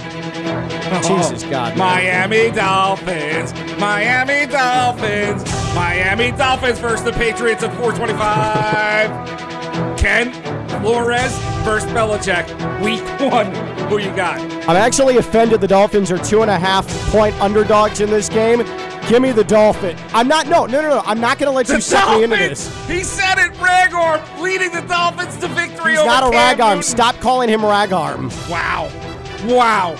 [1.03, 1.77] Jesus God.
[1.77, 3.53] Miami Dolphins.
[3.79, 5.43] Miami Dolphins.
[5.75, 9.97] Miami Dolphins versus the Patriots at 425.
[9.97, 10.31] Ken
[10.81, 12.47] Flores versus Belichick.
[12.81, 13.01] Week
[13.31, 13.53] one.
[13.89, 14.39] Who you got?
[14.67, 18.59] I'm actually offended the Dolphins are two and a half point underdogs in this game.
[19.09, 19.97] Give me the Dolphin.
[20.13, 21.01] I'm not, no, no, no, no.
[21.05, 22.67] I'm not going to let you The suck me into this.
[22.87, 23.51] He said it.
[23.53, 26.69] Ragarm leading the Dolphins to victory He's not a Cam ragarm.
[26.75, 26.83] Newton.
[26.83, 28.31] Stop calling him ragarm.
[28.49, 28.89] Wow.
[29.45, 29.95] Wow.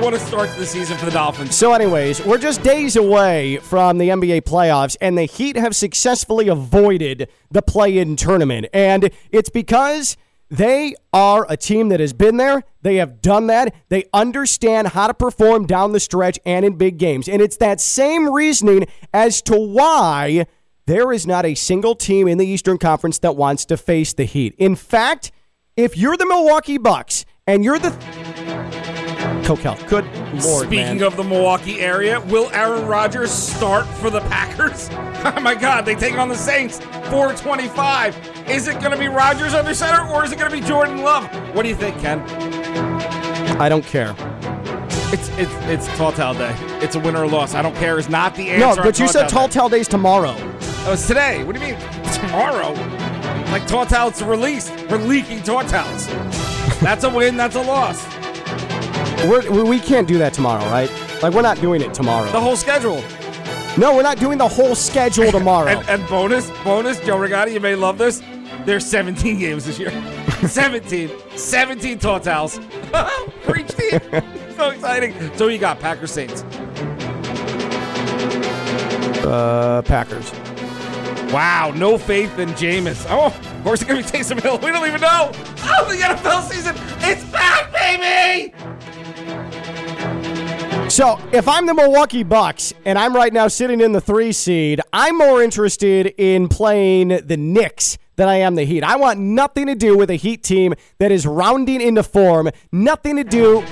[0.00, 1.56] What a start to the season for the Dolphins.
[1.56, 6.48] So, anyways, we're just days away from the NBA playoffs, and the Heat have successfully
[6.48, 8.66] avoided the play in tournament.
[8.74, 10.18] And it's because
[10.50, 12.62] they are a team that has been there.
[12.82, 13.74] They have done that.
[13.88, 17.26] They understand how to perform down the stretch and in big games.
[17.26, 20.46] And it's that same reasoning as to why
[20.84, 24.24] there is not a single team in the Eastern Conference that wants to face the
[24.24, 24.54] Heat.
[24.58, 25.32] In fact,
[25.74, 27.90] if you're the Milwaukee Bucks and you're the
[29.46, 30.04] Coquel, good
[30.42, 31.02] lord, Speaking man.
[31.04, 34.90] of the Milwaukee area, will Aaron Rodgers start for the Packers?
[35.26, 36.78] Oh my God, they take on the Saints.
[36.78, 38.48] 425.
[38.48, 41.02] Is it going to be Rodgers under center or is it going to be Jordan
[41.02, 41.24] Love?
[41.52, 42.20] What do you think, Ken?
[43.60, 44.14] I don't care.
[45.12, 46.54] It's it's it's Tall Tale Day.
[46.80, 47.54] It's a win or a loss.
[47.54, 47.98] I don't care.
[47.98, 48.80] Is not the answer.
[48.80, 49.78] No, but you said Tall tale Day.
[49.78, 50.36] Day's tomorrow.
[50.38, 51.42] Oh, it's today.
[51.42, 51.80] What do you mean
[52.12, 52.72] tomorrow?
[53.50, 54.70] Like Tall Tale, it's released.
[54.88, 56.06] We're leaking Tall Tales.
[56.80, 57.36] That's a win.
[57.36, 58.04] That's a loss.
[59.24, 60.90] We're, we we can't do that tomorrow, right?
[61.22, 62.30] Like we're not doing it tomorrow.
[62.30, 63.02] The whole schedule.
[63.78, 65.68] no, we're not doing the whole schedule tomorrow.
[65.78, 68.22] And, and bonus, bonus, Joe Rigotti, you may love this.
[68.64, 69.90] There's 17 games this year.
[70.46, 71.10] 17.
[71.36, 72.58] 17 totals
[73.42, 74.00] for each team.
[74.56, 75.14] so exciting.
[75.36, 76.42] So you got Packers Saints.
[79.24, 80.30] uh, Packers.
[81.32, 83.04] Wow, no faith in Jameis.
[83.08, 84.58] Oh, of course it's going to be Taysom Hill.
[84.58, 85.30] We don't even know.
[85.68, 86.74] Oh, the NFL season.
[87.00, 88.52] It's back, baby.
[90.96, 94.80] So if I'm the Milwaukee Bucks and I'm right now sitting in the three seed,
[94.94, 98.82] I'm more interested in playing the Knicks than I am the Heat.
[98.82, 102.48] I want nothing to do with a Heat team that is rounding into form.
[102.72, 103.62] Nothing to do.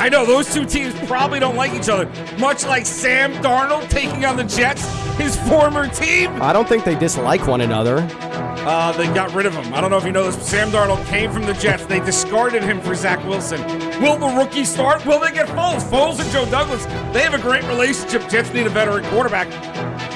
[0.00, 4.24] I know those two teams probably don't like each other, much like Sam Darnold taking
[4.24, 4.82] on the Jets,
[5.18, 6.40] his former team.
[6.40, 8.08] I don't think they dislike one another.
[8.10, 9.74] Uh, they got rid of him.
[9.74, 10.42] I don't know if you know this.
[10.48, 11.84] Sam Darnold came from the Jets.
[11.84, 13.60] They discarded him for Zach Wilson.
[14.00, 15.04] Will the rookie start?
[15.04, 15.82] Will they get Foles?
[15.82, 18.26] Foles and Joe Douglas, they have a great relationship.
[18.30, 19.50] Jets need a veteran quarterback.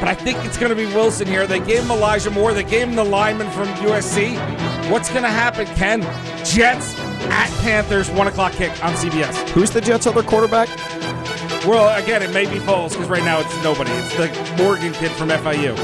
[0.01, 1.47] But I think it's going to be Wilson here.
[1.47, 2.55] They gave him Elijah Moore.
[2.55, 4.91] They gave him the lineman from USC.
[4.91, 6.01] What's going to happen, Ken?
[6.43, 6.95] Jets
[7.31, 9.49] at Panthers, 1 o'clock kick on CBS.
[9.51, 10.69] Who's the Jets' other quarterback?
[11.67, 13.91] Well, again, it may be Foles because right now it's nobody.
[13.93, 15.75] It's the Morgan kid from FIU.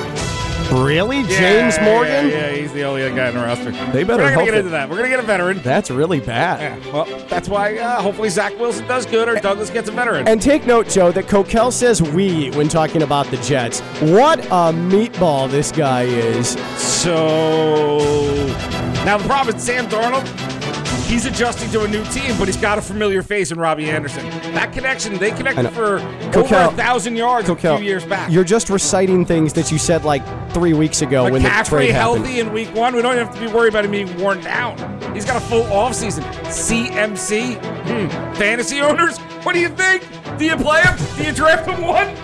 [0.85, 2.29] Really, James yeah, Morgan?
[2.29, 3.73] Yeah, yeah, he's the only other guy in the roster.
[3.91, 4.89] They better We're not hope going to get it- into that.
[4.89, 5.59] We're going to get a veteran.
[5.63, 6.61] That's really bad.
[6.61, 10.29] Yeah, well, that's why uh, hopefully Zach Wilson does good or Douglas gets a veteran.
[10.29, 13.81] And take note, Joe, that Coquel says we when talking about the Jets.
[14.01, 16.51] What a meatball this guy is.
[16.77, 17.99] so
[19.05, 20.27] now the problem is Sam Darnold.
[21.11, 24.25] He's adjusting to a new team, but he's got a familiar face in Robbie Anderson.
[24.55, 25.99] That connection, they connected for
[26.31, 28.31] Coquel- over a thousand yards a few years back.
[28.31, 31.91] You're just reciting things that you said like three weeks ago when the McCaffrey trade
[31.91, 32.25] happened.
[32.27, 32.95] healthy in week one.
[32.95, 34.79] We don't have to be worried about him being worn down.
[35.13, 36.23] He's got a full offseason.
[36.47, 37.57] CMC.
[37.57, 38.35] Hmm.
[38.35, 40.05] Fantasy owners, what do you think?
[40.39, 40.97] Do you play him?
[41.17, 42.15] Do you draft him one?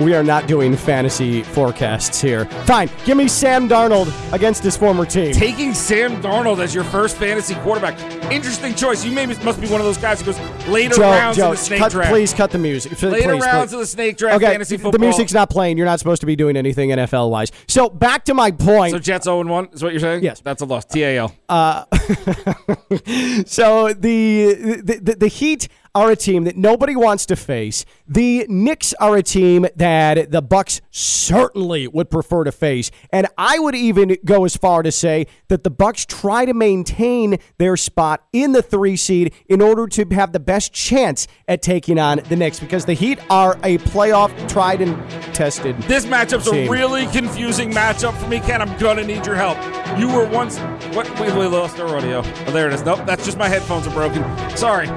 [0.00, 2.44] We are not doing fantasy forecasts here.
[2.66, 5.32] Fine, give me Sam Darnold against his former team.
[5.32, 7.98] Taking Sam Darnold as your first fantasy quarterback.
[8.30, 9.04] Interesting choice.
[9.06, 11.50] You maybe must be one of those guys who goes later Joe, rounds Joe, in
[11.52, 12.10] the snake cut, draft.
[12.10, 12.92] please cut the music.
[13.00, 13.74] Later please, rounds please.
[13.74, 14.92] of the snake draft Okay, fantasy football.
[14.92, 15.78] the music's not playing.
[15.78, 17.50] You're not supposed to be doing anything NFL wise.
[17.66, 18.92] So back to my point.
[18.92, 20.22] So Jets 0 1 is what you're saying?
[20.22, 20.40] Yes.
[20.40, 20.84] That's a loss.
[20.84, 21.34] TAL.
[21.48, 21.84] Uh,
[23.46, 27.86] so the, the the the Heat are a team that nobody wants to face.
[28.06, 33.58] The Knicks are a team that the Bucks certainly would prefer to face, and I
[33.58, 38.22] would even go as far to say that the Bucks try to maintain their spot
[38.34, 42.36] in the three seed in order to have the best chance at taking on the
[42.36, 44.94] Knicks because the Heat are a playoff tried and
[45.34, 45.78] tested.
[45.84, 46.68] This matchup's team.
[46.68, 48.60] a really confusing matchup for me, Ken.
[48.60, 49.56] I'm gonna need your help.
[49.98, 50.58] You were once
[50.94, 52.18] what we, we lost our audio.
[52.18, 52.82] Oh, there it is.
[52.82, 54.22] Nope, that's just my headphones are broken.
[54.58, 54.88] Sorry.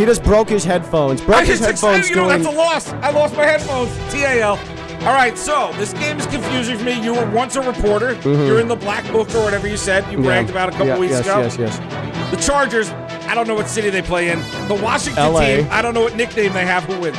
[0.00, 1.20] He just broke his headphones.
[1.20, 2.08] Broke his headphones.
[2.08, 2.90] You know, that's a loss.
[2.90, 3.94] I lost my headphones.
[4.10, 4.58] TAL.
[5.06, 7.04] All right, so this game is confusing for me.
[7.04, 8.14] You were once a reporter.
[8.24, 10.10] You're in the black book or whatever you said.
[10.10, 10.86] You bragged about a couple.
[10.86, 11.40] Yeah, weeks yes, ago.
[11.40, 14.38] Yes, yes, The Chargers, I don't know what city they play in.
[14.68, 15.40] The Washington LA.
[15.40, 16.84] team, I don't know what nickname they have.
[16.84, 17.18] Who wins?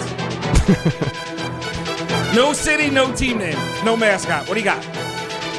[2.35, 4.47] no city, no team name, no mascot.
[4.47, 4.83] What do you got?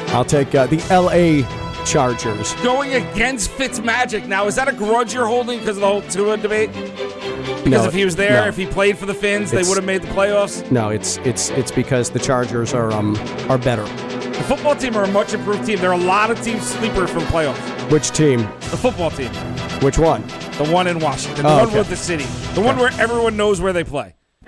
[0.09, 1.43] I'll take uh, the L.A.
[1.85, 2.53] Chargers.
[2.55, 4.27] Going against Fitzmagic.
[4.27, 6.71] Now, is that a grudge you're holding because of the whole Tua debate?
[6.73, 8.47] Because No, if he was there, no.
[8.47, 10.69] if he played for the Finns, they would have made the playoffs.
[10.71, 13.15] No, it's it's it's because the Chargers are um
[13.49, 13.83] are better.
[13.83, 15.79] The football team are a much improved team.
[15.79, 17.91] There are a lot of teams sleeper for the playoffs.
[17.91, 18.39] Which team?
[18.71, 19.29] The football team,
[19.81, 20.21] Which one?
[20.57, 21.77] the one in Washington, the Oh, one okay.
[21.79, 24.15] with the city, the one where everyone knows where they play.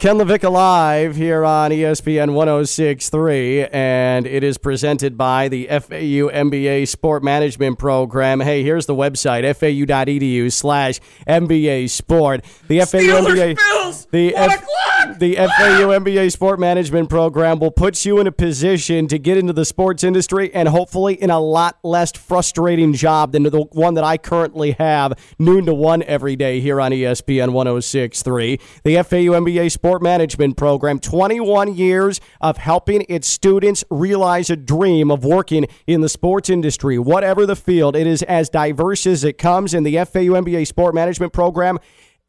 [0.00, 6.88] Ken LaVicka Live here on ESPN 1063, and it is presented by the FAU MBA
[6.88, 8.40] Sport Management Program.
[8.40, 12.46] Hey, here's the website, fau.edu slash MBA Sport.
[12.66, 13.56] The FAU Steelers, MBA.
[13.56, 19.06] Bills, The, F- the FAU MBA Sport Management Program will put you in a position
[19.06, 23.42] to get into the sports industry and hopefully in a lot less frustrating job than
[23.42, 28.58] the one that I currently have, noon to one every day here on ESPN 1063.
[28.84, 35.10] The FAU MBA Sport Management Program, 21 years of helping its students realize a dream
[35.10, 36.98] of working in the sports industry.
[36.98, 40.94] Whatever the field, it is as diverse as it comes, and the FAU MBA Sport
[40.94, 41.78] Management Program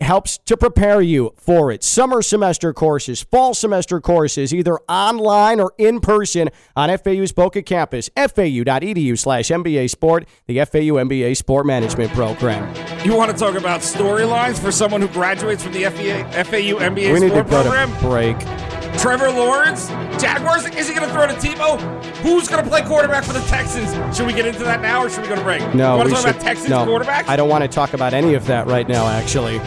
[0.02, 1.84] helps to prepare you for it.
[1.84, 8.10] Summer semester courses, fall semester courses, either online or in person on FAU's Boca campus,
[8.16, 12.74] fau.edu slash MBA Sport, the FAU MBA Sport Management Program.
[13.06, 17.14] You want to talk about storylines for someone who graduates from the FEA, FAU MBA
[17.14, 17.92] we need to sport program?
[18.00, 18.71] break.
[19.02, 19.88] Trevor Lawrence,
[20.22, 20.68] Jaguars.
[20.68, 21.82] Is he going to throw to Tebow?
[22.18, 24.16] Who's going to play quarterback for the Texans?
[24.16, 25.62] Should we get into that now, or should we go to break?
[25.74, 27.28] No, you want we to talk should, about Texans no, quarterbacks?
[27.28, 29.60] I don't want to talk about any of that right now, actually.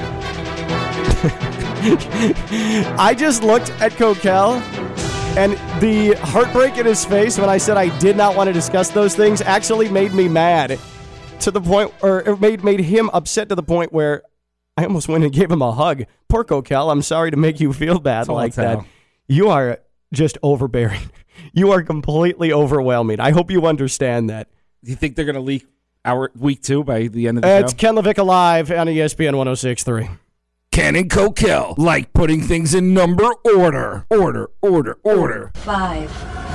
[2.97, 4.61] I just looked at Coquel
[5.37, 8.91] and the heartbreak in his face when I said I did not want to discuss
[8.91, 10.79] those things actually made me mad
[11.41, 14.23] to the point, or it made, made him upset to the point where
[14.77, 16.05] I almost went and gave him a hug.
[16.29, 18.79] Poor Coquel, I'm sorry to make you feel bad all like tell.
[18.79, 18.87] that.
[19.27, 19.79] You are
[20.13, 21.11] just overbearing.
[21.53, 23.19] You are completely overwhelming.
[23.21, 24.49] I hope you understand that.
[24.85, 25.67] Do you think they're going to leak
[26.05, 27.75] our week two by the end of the Uh, It's?
[27.75, 30.09] Ken LaVicka Live on ESPN 1063.
[30.71, 34.07] Ken and Coquel like putting things in number order.
[34.11, 35.51] Order, order, order.
[35.57, 36.11] Five,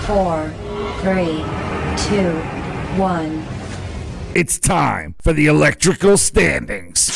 [0.05, 0.49] four,
[1.01, 1.43] three,
[2.07, 2.31] two,
[2.97, 3.45] one.
[4.33, 7.09] It's time for the electrical standings.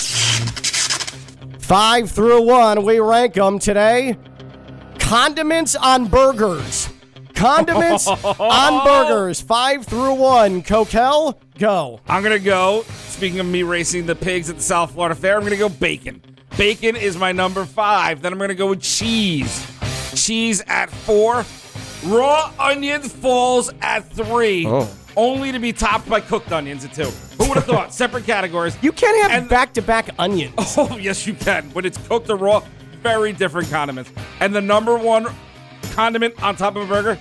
[1.60, 4.18] Five through one, we rank them today.
[5.13, 6.89] Condiments on burgers.
[7.36, 8.08] Condiments
[8.39, 9.39] on burgers.
[9.39, 10.63] Five through one.
[10.63, 11.99] Coquel, go.
[12.08, 15.36] I'm going to go, speaking of me racing the pigs at the South Florida Fair,
[15.36, 16.19] I'm going to go bacon.
[16.58, 18.23] Bacon is my number five.
[18.23, 19.71] Then I'm going to go with cheese.
[20.15, 21.45] Cheese at four.
[22.06, 24.65] Raw onions falls at three.
[24.65, 24.89] Oh.
[25.15, 27.12] Only to be topped by cooked onions at two.
[27.38, 27.93] Who would have thought?
[27.93, 28.76] Separate categories.
[28.82, 30.56] You can't have back to back onions.
[30.76, 31.69] Oh, yes, you can.
[31.69, 32.63] When it's cooked or raw,
[33.04, 34.12] very different condiments.
[34.39, 35.28] And the number one
[35.92, 37.20] condiment on top of a burger,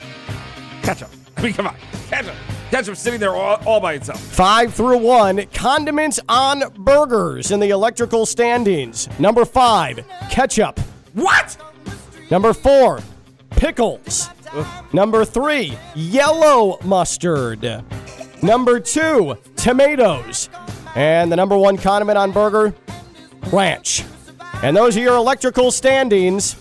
[0.83, 1.11] ketchup.
[1.37, 1.77] I mean, come on,
[2.09, 2.35] ketchup.
[2.71, 4.18] Ketchup sitting there all, all by itself.
[4.18, 9.09] Five through one, condiments on burgers in the electrical standings.
[9.18, 10.81] Number five, ketchup.
[11.12, 11.59] What?
[12.31, 13.01] Number four,
[13.51, 14.31] pickles.
[14.92, 17.85] Number three, yellow mustard.
[18.42, 20.49] Number two, tomatoes.
[20.95, 22.75] And the number one condiment on burger,
[23.53, 24.05] ranch.
[24.62, 26.55] And those are your electrical standings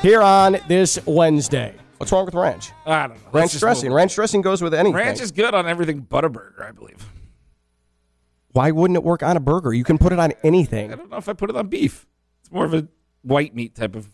[0.00, 1.74] here on this Wednesday.
[1.98, 2.72] What's wrong with ranch?
[2.86, 3.30] I don't know.
[3.30, 3.92] Ranch dressing.
[3.92, 4.94] Ranch dressing goes with anything.
[4.94, 7.06] Ranch is good on everything but a burger, I believe.
[8.52, 9.74] Why wouldn't it work on a burger?
[9.74, 10.94] You can put it on anything.
[10.94, 12.06] I don't know if I put it on beef.
[12.40, 12.88] It's more of a
[13.20, 14.08] white meat type of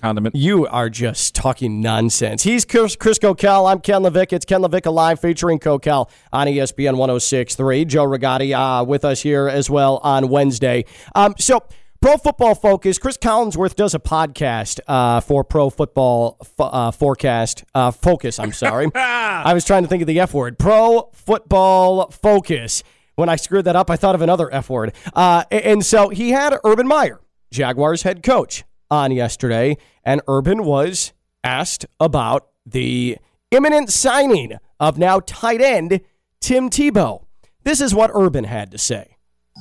[0.00, 0.36] condiment.
[0.36, 2.44] You are just talking nonsense.
[2.44, 3.66] He's Chris, Chris Coquel.
[3.68, 4.34] I'm Ken LaVicka.
[4.34, 7.84] It's Ken LaVicka Live featuring Coquel on ESPN 1063.
[7.84, 10.84] Joe Rigotti uh, with us here as well on Wednesday.
[11.16, 11.64] Um, so,
[12.04, 17.64] Pro Football Focus, Chris Collinsworth does a podcast uh, for Pro Football Fo- uh, Forecast.
[17.74, 18.90] Uh, Focus, I'm sorry.
[18.94, 20.58] I was trying to think of the F word.
[20.58, 22.82] Pro Football Focus.
[23.14, 24.92] When I screwed that up, I thought of another F word.
[25.14, 31.14] Uh, and so he had Urban Meyer, Jaguars head coach, on yesterday, and Urban was
[31.42, 33.16] asked about the
[33.50, 36.02] imminent signing of now tight end
[36.42, 37.24] Tim Tebow.
[37.62, 39.13] This is what Urban had to say.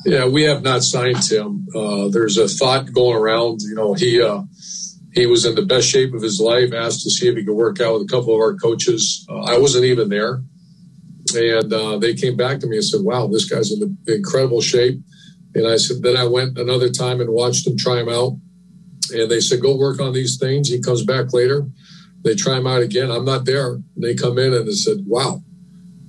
[0.06, 1.68] Yeah, we have not signed him.
[1.74, 3.62] Uh, there's a thought going around.
[3.62, 4.42] You know, he uh,
[5.14, 6.74] he was in the best shape of his life.
[6.74, 9.26] Asked to see if he could work out with a couple of our coaches.
[9.30, 10.44] Uh, I wasn't even there,
[11.36, 15.00] and uh, they came back to me and said, "Wow, this guy's in incredible shape."
[15.56, 18.38] And I said, then I went another time and watched him try him out,
[19.14, 21.68] and they said, "Go work on these things." He comes back later.
[22.24, 23.12] They try him out again.
[23.12, 23.78] I'm not there.
[23.96, 25.44] They come in and they said, "Wow."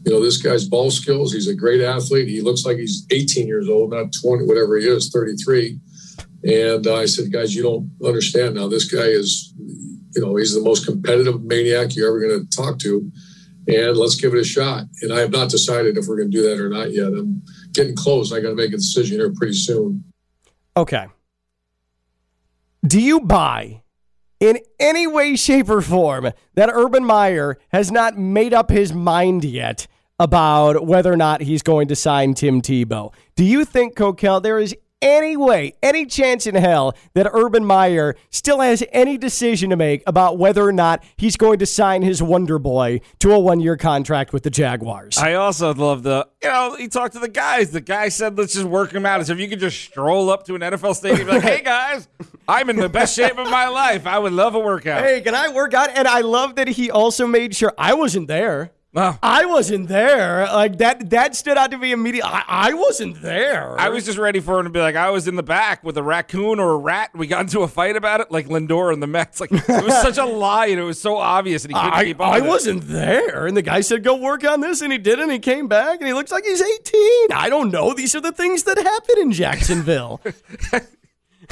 [0.04, 1.32] You know, this guy's ball skills.
[1.32, 2.28] He's a great athlete.
[2.28, 5.78] He looks like he's 18 years old, not 20, whatever he is, 33.
[6.44, 8.68] And uh, I said, guys, you don't understand now.
[8.68, 9.54] This guy is
[10.14, 13.10] you know, he's the most competitive maniac you're ever going to talk to.
[13.66, 14.84] And let's give it a shot.
[15.02, 17.06] And I have not decided if we're going to do that or not yet.
[17.06, 17.42] I'm
[17.72, 18.32] getting close.
[18.32, 20.04] I got to make a decision here pretty soon.
[20.76, 21.06] Okay.
[22.86, 23.82] Do you buy
[24.38, 29.44] in any way, shape, or form that Urban Meyer has not made up his mind
[29.44, 29.86] yet
[30.18, 33.12] about whether or not he's going to sign Tim Tebow?
[33.36, 38.16] Do you think, Coquel, there is any way, any chance in hell that Urban Meyer
[38.30, 42.22] still has any decision to make about whether or not he's going to sign his
[42.22, 45.18] Wonder Boy to a one year contract with the Jaguars?
[45.18, 47.70] I also love the, you know, he talked to the guys.
[47.70, 49.20] The guy said, let's just work him out.
[49.20, 51.62] As if you could just stroll up to an NFL stadium and be like, hey,
[51.62, 52.08] guys,
[52.48, 54.06] I'm in the best shape of my life.
[54.06, 55.02] I would love a workout.
[55.02, 55.90] Hey, can I work out?
[55.90, 58.72] And I love that he also made sure I wasn't there.
[58.96, 59.18] Oh.
[59.22, 60.44] I wasn't there.
[60.46, 62.30] Like that that stood out to me immediately.
[62.32, 63.78] I, I wasn't there.
[63.78, 65.96] I was just ready for him to be like, I was in the back with
[65.98, 67.10] a raccoon or a rat.
[67.14, 69.40] We got into a fight about it, like Lindor and the Mets.
[69.40, 72.04] Like it was such a lie, and it was so obvious, and he couldn't I,
[72.04, 72.34] keep on.
[72.34, 73.46] I wasn't there.
[73.46, 74.80] And the guy said, go work on this.
[74.80, 75.18] And he did.
[75.18, 77.32] And he came back and he looks like he's 18.
[77.32, 77.94] I don't know.
[77.94, 80.20] These are the things that happen in Jacksonville.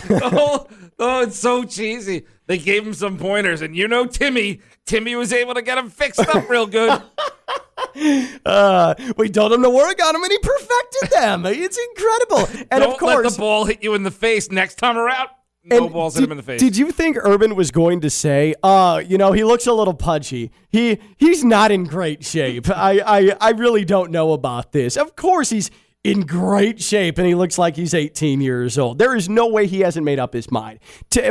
[0.11, 0.67] oh,
[0.99, 2.27] oh, it's so cheesy.
[2.47, 5.91] They gave him some pointers, and you know, Timmy, Timmy was able to get him
[5.91, 7.03] fixed up real good.
[8.47, 11.47] uh, we told him to work on them and he perfected them.
[11.47, 12.67] It's incredible.
[12.71, 15.29] And Don't of course, let the ball hit you in the face next time around.
[15.65, 16.61] No And balls did, hit him in the face.
[16.61, 19.95] Did you think Urban was going to say, uh, you know, he looks a little
[19.95, 20.51] pudgy.
[20.71, 22.69] He he's not in great shape.
[22.69, 24.97] I, I I really don't know about this.
[24.97, 25.71] Of course he's
[26.03, 28.99] in great shape and he looks like he's 18 years old.
[28.99, 30.81] There is no way he hasn't made up his mind.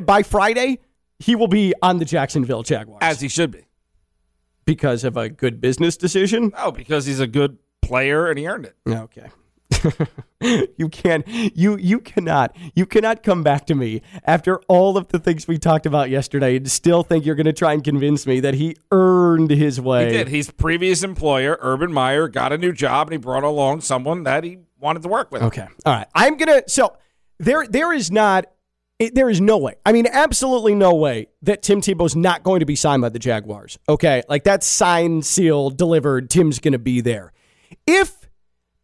[0.06, 0.80] By Friday,
[1.22, 3.66] he will be on the Jacksonville Jaguars As he should be.
[4.66, 6.52] because of a good business decision.
[6.58, 8.76] Oh, because he's a good player and he earned it.
[8.88, 9.30] Okay.
[10.78, 15.18] you can't you you cannot you cannot come back to me after all of the
[15.18, 18.40] things we talked about yesterday and still think you're going to try and convince me
[18.42, 20.08] that he earned his way.
[20.08, 20.28] He did.
[20.28, 24.44] His previous employer, Urban Meyer, got a new job and he brought along someone that
[24.44, 25.42] he wanted to work with.
[25.44, 25.68] Okay.
[25.86, 26.08] All right.
[26.14, 26.98] I'm going to so
[27.40, 28.46] there there is not
[29.02, 29.76] it, there is no way.
[29.84, 33.18] I mean, absolutely no way that Tim Tebow's not going to be signed by the
[33.18, 33.80] Jaguars.
[33.90, 34.22] Okay?
[34.30, 36.30] Like that's signed, sealed, delivered.
[36.30, 37.34] Tim's going to be there.
[37.88, 38.30] If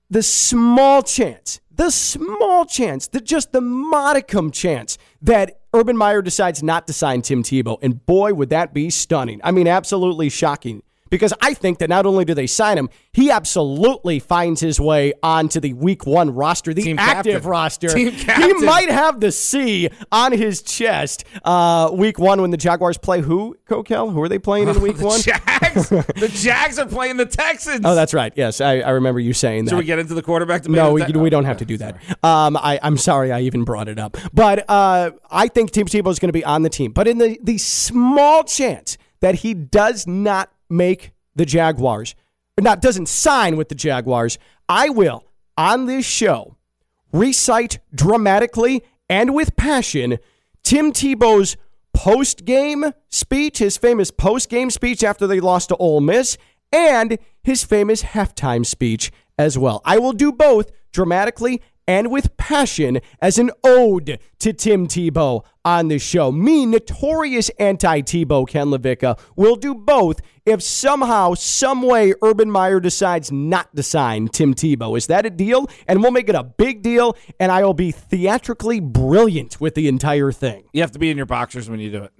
[0.09, 6.63] the small chance, the small chance, the just the modicum chance that Urban Meyer decides
[6.63, 9.39] not to sign Tim Tebow, and boy, would that be stunning.
[9.43, 10.81] I mean, absolutely shocking.
[11.09, 15.13] Because I think that not only do they sign him, he absolutely finds his way
[15.23, 17.49] onto the week one roster, the Team active captain.
[17.49, 17.87] roster.
[17.89, 18.65] Team He captain.
[18.65, 23.57] might have the C on his chest uh, week one when the Jaguars play who,
[23.69, 24.11] Coquel?
[24.11, 25.21] Who are they playing in week the one?
[25.21, 25.89] Jags.
[25.89, 27.81] the Jags are playing the Texans.
[27.85, 28.33] Oh, that's right.
[28.35, 29.71] Yes, I, I remember you saying that.
[29.71, 30.75] Should we get into the quarterback debate?
[30.75, 31.95] No, we, that- we don't oh, have to do that.
[32.23, 34.17] Um, I, I'm sorry I even brought it up.
[34.33, 36.91] But uh, I think Team Tebow is going to be on the team.
[36.91, 42.15] But in the, the small chance that he does not make the Jaguars,
[42.57, 44.37] or not doesn't sign with the Jaguars,
[44.67, 45.23] I will,
[45.57, 46.57] on this show,
[47.11, 50.17] recite dramatically and with passion
[50.63, 51.55] Tim Tebow's
[51.93, 56.37] post game speech, his famous post game speech after they lost to Ole Miss,
[56.71, 59.81] and his famous halftime speech as well.
[59.85, 65.87] I will do both dramatically and with passion as an ode to Tim Tebow on
[65.87, 66.31] the show.
[66.31, 72.79] Me, notorious anti Tebow Ken LaVicka, will do both if somehow, some way, Urban Meyer
[72.79, 74.97] decides not to sign Tim Tebow.
[74.97, 75.67] Is that a deal?
[75.87, 79.87] And we'll make it a big deal, and I will be theatrically brilliant with the
[79.87, 80.63] entire thing.
[80.71, 82.13] You have to be in your boxers when you do it.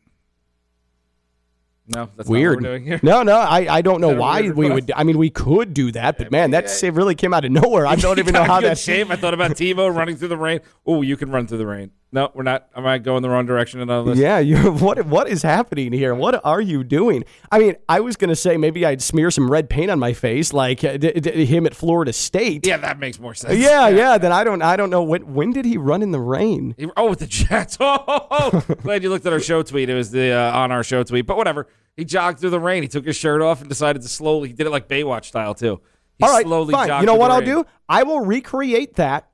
[1.90, 2.58] No, that's Weird.
[2.62, 3.00] We're doing here.
[3.02, 4.74] No, no, I, I don't know that why we request?
[4.74, 4.92] would.
[4.94, 7.88] I mean, we could do that, but man, that's it really came out of nowhere.
[7.88, 8.78] I don't even know how that.
[8.78, 9.10] shape.
[9.10, 10.60] I thought about Tebow running through the rain.
[10.86, 11.92] Oh, you can run through the rain.
[12.10, 12.70] No, we're not.
[12.74, 14.18] Am I might go in the wrong direction and all this.
[14.18, 14.72] Yeah, you.
[14.80, 16.16] What what is happening here?
[16.16, 17.26] What are you doing?
[17.52, 20.54] I mean, I was gonna say maybe I'd smear some red paint on my face,
[20.54, 22.66] like uh, d- d- him at Florida State.
[22.66, 23.60] Yeah, that makes more sense.
[23.60, 24.18] yeah, yeah.
[24.18, 25.34] Then I don't, I don't know when.
[25.34, 26.76] When did he run in the rain?
[26.78, 27.78] He- Oh, with the Jets.
[28.30, 29.90] Oh, glad you looked at our show tweet.
[29.90, 31.68] It was the uh, on our show tweet, but whatever.
[31.98, 32.84] He jogged through the rain.
[32.84, 34.50] He took his shirt off and decided to slowly.
[34.50, 35.82] He did it like Baywatch style too.
[36.20, 37.02] He All right, slowly fine.
[37.02, 37.50] You know what I'll rain.
[37.50, 37.66] do?
[37.90, 39.28] I will recreate that.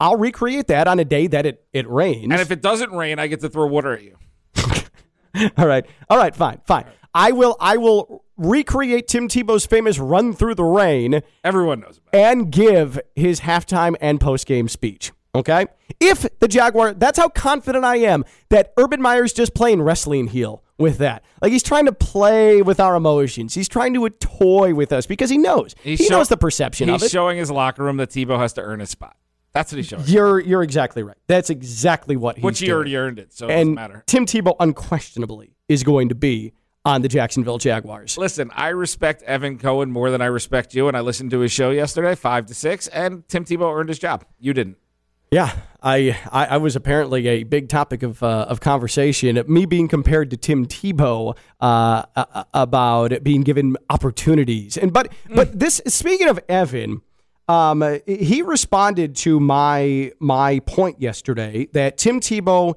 [0.00, 2.24] I'll recreate that on a day that it it rains.
[2.24, 4.16] And if it doesn't rain, I get to throw water at you.
[5.56, 5.86] All right.
[6.08, 6.60] All right, fine.
[6.64, 6.86] Fine.
[7.14, 12.14] I will I will recreate Tim Tebow's famous run through the rain Everyone knows about.
[12.18, 15.12] and give his halftime and post-game speech.
[15.34, 15.66] Okay?
[16.00, 20.62] If the Jaguar that's how confident I am that Urban Meyer's just playing wrestling heel
[20.78, 21.22] with that.
[21.42, 23.54] Like he's trying to play with our emotions.
[23.54, 25.74] He's trying to toy with us because he knows.
[25.82, 27.10] He's he show- knows the perception He's of it.
[27.10, 29.16] showing his locker room that Tebow has to earn his spot.
[29.52, 30.04] That's what he's showing.
[30.06, 31.16] you're you're exactly right.
[31.26, 32.76] That's exactly what he's Which he doing.
[32.76, 34.04] already earned it, so it doesn't matter.
[34.06, 36.52] Tim Tebow unquestionably is going to be
[36.84, 38.16] on the Jacksonville Jaguars.
[38.16, 41.52] Listen, I respect Evan Cohen more than I respect you, and I listened to his
[41.52, 44.24] show yesterday, five to six, and Tim Tebow earned his job.
[44.38, 44.78] You didn't.
[45.30, 49.40] Yeah, I, I, I was apparently a big topic of uh, of conversation.
[49.46, 55.36] Me being compared to Tim Tebow uh, uh, about being given opportunities, and but mm.
[55.36, 57.02] but this speaking of Evan,
[57.50, 62.76] um, he responded to my my point yesterday that Tim Tebow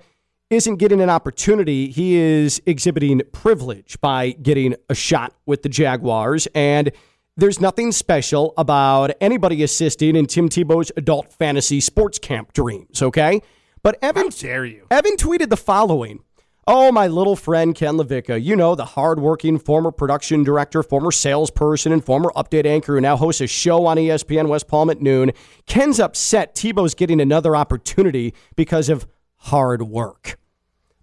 [0.49, 1.89] isn't getting an opportunity.
[1.89, 6.91] He is exhibiting privilege by getting a shot with the Jaguars and
[7.35, 13.41] there's nothing special about anybody assisting in Tim Tebow's adult fantasy sports camp dreams, okay?
[13.81, 14.85] But Evan, How dare you?
[14.91, 16.23] Evan tweeted the following.
[16.65, 21.91] Oh, my little friend Ken LaVicka, you know, the hardworking former production director, former salesperson,
[21.91, 25.31] and former update anchor who now hosts a show on ESPN West Palm at noon.
[25.65, 29.05] Ken's upset Tebow's getting another opportunity because of
[29.35, 30.39] hard work.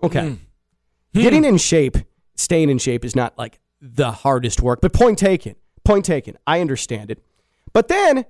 [0.03, 0.21] Okay.
[0.21, 0.39] Mm.
[1.13, 1.99] Getting in shape,
[2.37, 5.57] staying in shape is not like the hardest work, but point taken.
[5.85, 6.39] Point taken.
[6.47, 7.23] I understand it.
[7.75, 8.25] But then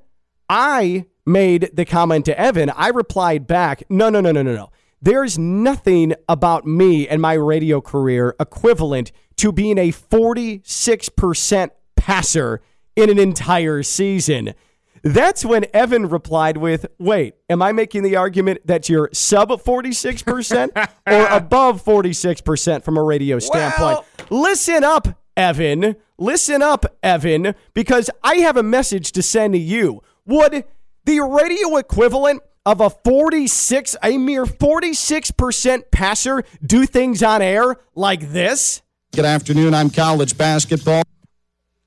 [0.49, 2.70] I made the comment to Evan.
[2.70, 4.70] I replied back, no, no, no, no, no, no.
[5.03, 12.61] There's nothing about me and my radio career equivalent to being a 46% passer
[12.96, 14.55] in an entire season.
[15.03, 20.88] That's when Evan replied with, Wait, am I making the argument that you're sub 46%
[21.07, 23.80] or above 46% from a radio standpoint?
[23.80, 25.96] Well, Listen up, Evan.
[26.18, 30.03] Listen up, Evan, because I have a message to send to you.
[30.26, 30.64] Would
[31.07, 38.33] the radio equivalent of a 46, a mere 46% passer do things on air like
[38.33, 38.83] this?
[39.13, 39.75] Good afternoon.
[39.75, 41.03] I'm college basketball.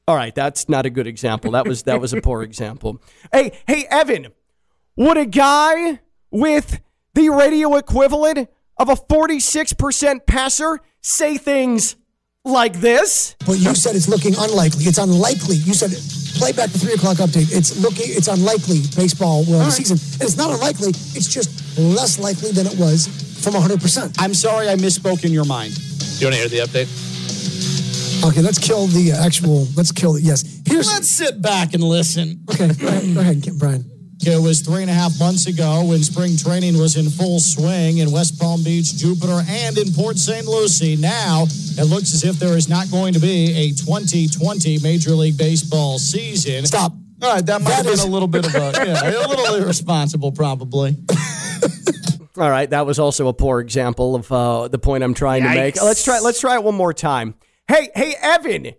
[0.08, 1.52] All right, that's not a good example.
[1.52, 3.02] That was that was a poor example.
[3.32, 4.28] Hey, hey Evan,
[4.98, 6.82] would a guy with
[7.14, 11.96] the radio equivalent of a 46% passer say things
[12.44, 13.36] like this.
[13.46, 14.86] But you said it's looking unlikely.
[14.86, 15.56] It's unlikely.
[15.56, 15.92] You said
[16.36, 17.52] play back the three o'clock update.
[17.52, 18.06] It's looking.
[18.08, 19.98] It's unlikely baseball will have a season.
[20.20, 20.90] And it's not unlikely.
[21.16, 23.08] It's just less likely than it was
[23.44, 23.82] from 100.
[23.82, 25.76] percent I'm sorry I misspoke in your mind.
[25.76, 26.90] Do you want to hear the update?
[28.24, 29.68] Okay, let's kill the actual.
[29.76, 30.24] Let's kill it.
[30.24, 30.62] Yes.
[30.66, 30.88] Here's.
[30.88, 32.44] Let's sit back and listen.
[32.50, 33.84] Okay, go ahead, go ahead Brian.
[34.26, 37.98] It was three and a half months ago when spring training was in full swing
[37.98, 40.46] in West Palm Beach, Jupiter, and in Port St.
[40.46, 40.96] Lucie.
[40.96, 41.46] Now,
[41.78, 46.00] it looks as if there is not going to be a 2020 Major League Baseball
[46.00, 46.66] season.
[46.66, 46.94] Stop.
[47.22, 48.02] All right, that might that have is...
[48.02, 50.98] been a little bit of a, yeah, a little irresponsible, probably.
[52.38, 55.54] All right, that was also a poor example of uh, the point I'm trying Yikes.
[55.54, 55.82] to make.
[55.82, 56.20] Let's try.
[56.20, 57.36] Let's try it one more time.
[57.68, 58.72] Hey, hey, Evan.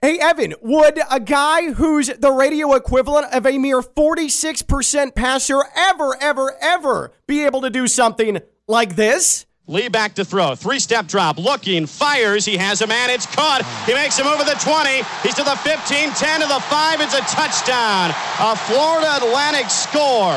[0.00, 6.16] Hey, Evan, would a guy who's the radio equivalent of a mere 46% passer ever,
[6.20, 9.46] ever, ever be able to do something like this?
[9.72, 10.54] Lee back to throw.
[10.54, 11.38] Three step drop.
[11.38, 11.86] Looking.
[11.86, 12.44] Fires.
[12.44, 13.08] He has a man.
[13.08, 13.64] It's caught.
[13.86, 15.02] He makes him over the 20.
[15.22, 17.00] He's to the 15, 10 to the 5.
[17.00, 18.10] It's a touchdown.
[18.40, 20.36] A Florida Atlantic score.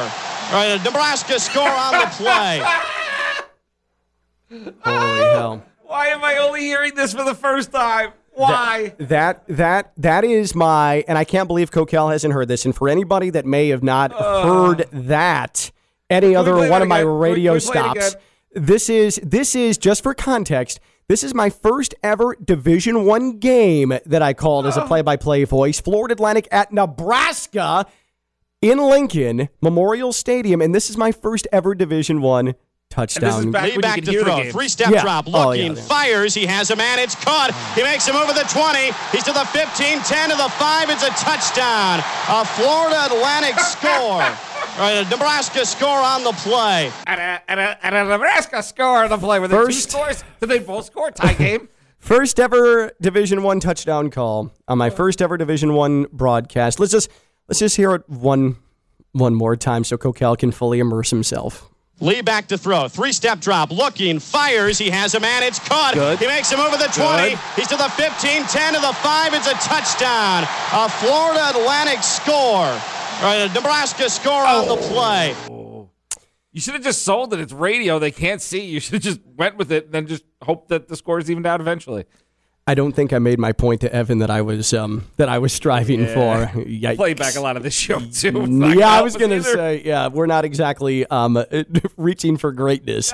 [0.53, 2.63] Right, a Nebraska score on the play.
[4.85, 5.65] Holy hell.
[5.81, 8.11] Why am I only hearing this for the first time?
[8.33, 8.93] Why?
[8.99, 12.65] That, that that that is my and I can't believe Coquel hasn't heard this.
[12.65, 15.71] And for anybody that may have not uh, heard that,
[16.09, 18.15] any other one of my radio we, we stops,
[18.55, 20.79] this is this is just for context.
[21.07, 25.79] This is my first ever Division One game that I called as a play-by-play voice.
[25.79, 27.85] Florida Atlantic at Nebraska
[28.61, 32.55] in Lincoln Memorial Stadium, and this is my first ever Division One
[32.89, 33.51] touchdown.
[33.51, 34.49] This Back, back to throw.
[34.51, 35.01] Three step yeah.
[35.01, 35.25] drop.
[35.27, 35.71] Oh, Looking.
[35.71, 35.81] Oh, yeah, yeah.
[35.81, 36.33] Fires.
[36.33, 36.97] He has a man.
[36.99, 37.51] It's caught.
[37.75, 38.79] He makes him over the 20.
[39.11, 40.89] He's to the 15, 10 to the 5.
[40.89, 41.99] It's a touchdown.
[42.29, 44.54] A Florida Atlantic score.
[44.77, 46.91] Right, a Nebraska score on the play.
[47.07, 49.39] And a, and a, and a Nebraska score on the play.
[49.39, 50.21] With the two scores?
[50.41, 51.11] Did they both score?
[51.11, 51.69] Tie game?
[51.99, 56.79] first ever Division One touchdown call on my first ever Division One broadcast.
[56.79, 57.09] Let's just
[57.47, 58.57] let's just hear it one
[59.13, 61.69] one more time so Coquel can fully immerse himself.
[62.01, 62.89] Lee back to throw.
[62.89, 63.71] Three step drop.
[63.71, 64.19] Looking.
[64.19, 64.77] Fires.
[64.77, 65.43] He has a man.
[65.43, 65.93] It's caught.
[65.93, 66.19] Good.
[66.19, 67.29] He makes him over the 20.
[67.29, 67.39] Good.
[67.55, 69.33] He's to the 15, 10 to the 5.
[69.33, 70.43] It's a touchdown.
[70.73, 72.77] A Florida Atlantic score.
[73.21, 74.61] Right, a Nebraska score oh.
[74.61, 75.35] on the play.
[76.51, 77.39] You should have just sold it.
[77.39, 77.99] It's radio.
[77.99, 78.65] They can't see.
[78.65, 81.29] You should have just went with it and then just hope that the score is
[81.29, 82.05] evened out eventually.
[82.67, 85.37] I don't think I made my point to Evan that I was um, that I
[85.37, 86.13] was striving yeah.
[86.13, 86.59] for.
[86.61, 86.95] Yikes.
[86.97, 88.47] Play back a lot of this show too.
[88.75, 91.43] Yeah, I was gonna say yeah, we're not exactly um,
[91.97, 93.13] reaching for greatness.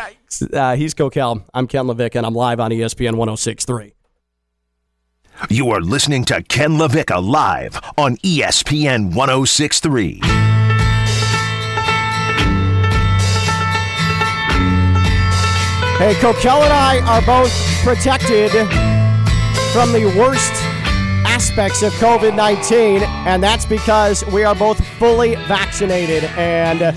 [0.53, 1.43] Uh, he's Coquel.
[1.53, 3.91] I'm Ken LaVicka, and I'm live on ESPN 106.3.
[5.49, 10.23] You are listening to Ken LaVicka live on ESPN 106.3.
[15.97, 17.51] Hey, Coquel and I are both
[17.83, 18.51] protected
[19.71, 20.51] from the worst
[21.27, 26.23] aspects of COVID 19, and that's because we are both fully vaccinated.
[26.37, 26.91] And uh,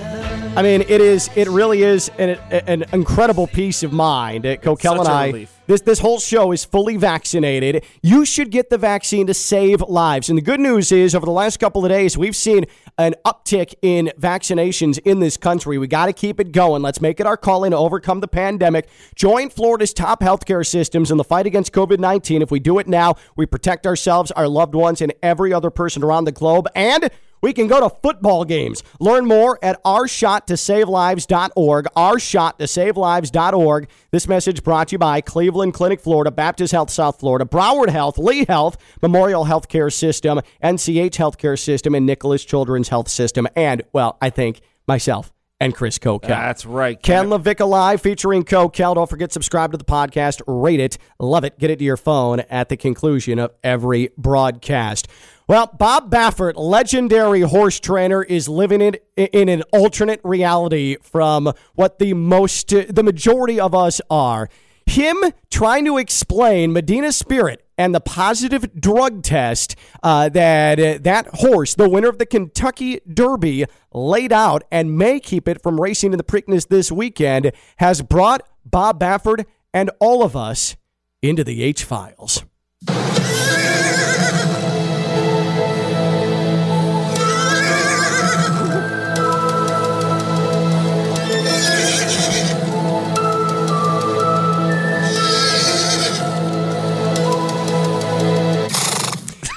[0.56, 4.44] I mean, it is, it really is an, an incredible peace of mind.
[4.44, 5.53] Coquel and I, relief.
[5.66, 7.84] This, this whole show is fully vaccinated.
[8.02, 10.28] You should get the vaccine to save lives.
[10.28, 12.66] And the good news is, over the last couple of days, we've seen
[12.98, 15.78] an uptick in vaccinations in this country.
[15.78, 16.82] We got to keep it going.
[16.82, 18.88] Let's make it our calling to overcome the pandemic.
[19.14, 22.42] Join Florida's top healthcare systems in the fight against COVID 19.
[22.42, 26.04] If we do it now, we protect ourselves, our loved ones, and every other person
[26.04, 26.68] around the globe.
[26.74, 27.10] And
[27.44, 28.82] we can go to football games.
[29.00, 31.86] Learn more at ourshottosavelives.org.
[31.94, 33.88] Ourshottosavelives.org.
[34.10, 38.16] This message brought to you by Cleveland Clinic, Florida, Baptist Health, South Florida, Broward Health,
[38.16, 43.46] Lee Health, Memorial Healthcare System, NCH Healthcare System, and Nicklaus Children's Health System.
[43.54, 45.30] And, well, I think myself
[45.60, 46.28] and Chris Coquel.
[46.28, 47.00] That's right.
[47.00, 48.94] Ken LaVicka Live featuring Coquel.
[48.94, 52.40] Don't forget, subscribe to the podcast, rate it, love it, get it to your phone
[52.50, 55.08] at the conclusion of every broadcast.
[55.46, 61.98] Well, Bob Baffert, legendary horse trainer, is living in, in an alternate reality from what
[61.98, 64.48] the most, the majority of us are.
[64.86, 65.18] Him
[65.50, 71.74] trying to explain Medina Spirit and the positive drug test uh, that uh, that horse,
[71.74, 76.18] the winner of the Kentucky Derby, laid out and may keep it from racing in
[76.18, 80.76] the Preakness this weekend, has brought Bob Baffert and all of us
[81.20, 82.44] into the H Files.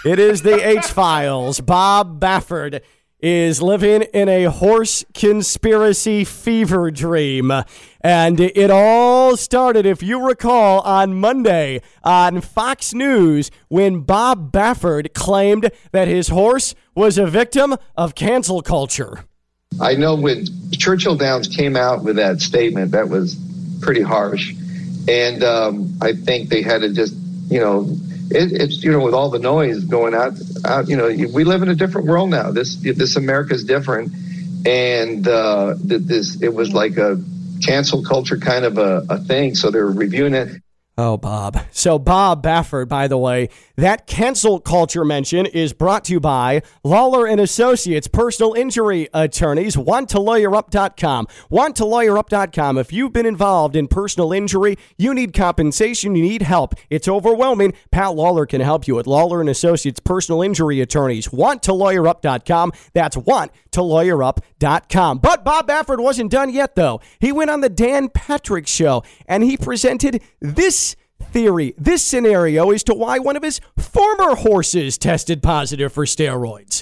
[0.08, 1.60] It is the H Files.
[1.60, 2.80] Bob Baffert
[3.20, 7.52] is living in a horse conspiracy fever dream.
[8.00, 15.14] And it all started, if you recall, on Monday on Fox News when Bob Baffert
[15.14, 19.26] claimed that his horse was a victim of cancel culture.
[19.82, 23.36] I know when Churchill Downs came out with that statement, that was
[23.82, 24.54] pretty harsh.
[25.10, 27.14] And um, I think they had to just,
[27.50, 27.94] you know,
[28.30, 30.34] it, it's you know with all the noise going out,
[30.66, 32.52] out, you know, we live in a different world now.
[32.52, 34.14] This this America is different,
[34.66, 37.22] and uh, this it was like a
[37.64, 39.56] cancel culture kind of a, a thing.
[39.56, 40.62] So they're reviewing it.
[41.00, 41.60] Oh, Bob.
[41.72, 46.64] So, Bob Baffert, by the way, that cancel culture mention is brought to you by
[46.84, 51.28] Lawler and Associates, personal injury attorneys, wanttolawyerup.com.
[51.52, 52.78] Wanttolawyerup.com.
[52.78, 56.74] If you've been involved in personal injury, you need compensation, you need help.
[56.90, 57.74] It's overwhelming.
[57.92, 61.28] Pat Lawler can help you at Lawler and Associates, personal injury attorneys.
[61.28, 62.72] Wanttolawyerup.com.
[62.94, 65.20] That's wanttolawyerup.com.
[65.20, 67.00] But Bob Baffert wasn't done yet, though.
[67.20, 70.96] He went on the Dan Patrick show and he presented this
[71.38, 76.82] theory, this scenario as to why one of his former horses tested positive for steroids.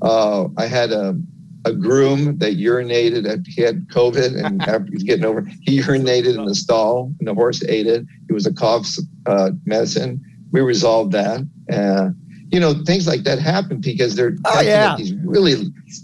[0.00, 1.18] Uh, I had a,
[1.64, 3.28] a groom that urinated.
[3.28, 7.12] At, he had COVID, and after he was getting over, he urinated in the stall,
[7.18, 8.06] and the horse ate it.
[8.28, 8.86] It was a cough
[9.26, 10.22] uh, medicine.
[10.52, 11.40] We resolved that.
[11.72, 12.10] Uh,
[12.50, 14.92] you know, things like that happen because they're Oh, yeah.
[14.92, 15.54] at these really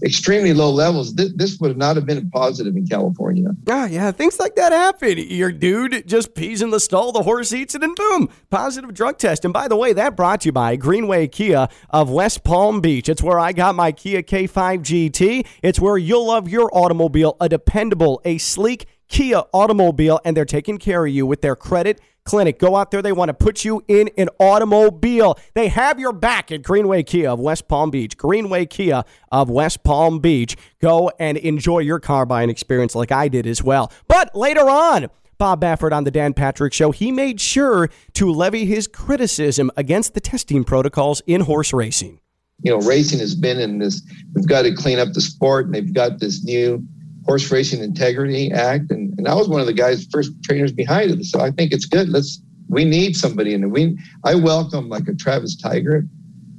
[0.02, 1.14] extremely low levels.
[1.14, 3.50] This, this would not have been positive in California.
[3.68, 5.18] Ah, yeah, things like that happen.
[5.18, 9.18] Your dude just pees in the stall, the horse eats it, and boom, positive drug
[9.18, 9.44] test.
[9.44, 13.08] And by the way, that brought to you by Greenway Kia of West Palm Beach.
[13.08, 15.46] It's where I got my Kia K5 GT.
[15.62, 20.78] It's where you'll love your automobile, a dependable, a sleek Kia automobile, and they're taking
[20.78, 22.58] care of you with their credit clinic.
[22.58, 23.02] Go out there.
[23.02, 25.38] They want to put you in an automobile.
[25.52, 28.16] They have your back at Greenway Kia of West Palm Beach.
[28.16, 30.56] Greenway Kia of West Palm Beach.
[30.80, 33.92] Go and enjoy your car buying experience like I did as well.
[34.08, 38.64] But later on, Bob Baffert on the Dan Patrick Show, he made sure to levy
[38.64, 42.18] his criticism against the testing protocols in horse racing.
[42.62, 44.02] you know, racing has been in this.
[44.34, 46.86] We've got to clean up the sport, and they've got this new
[47.24, 51.10] Horse Racing Integrity Act, and, and I was one of the guys, first trainers behind
[51.10, 51.24] it.
[51.24, 52.08] So I think it's good.
[52.08, 53.70] Let's we need somebody in.
[53.70, 56.08] We I welcome like a Travis Tygart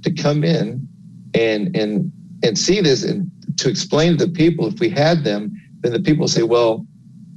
[0.04, 0.88] to come in
[1.34, 2.12] and and
[2.44, 4.68] and see this and to explain to the people.
[4.68, 5.52] If we had them,
[5.82, 6.86] then the people say, well,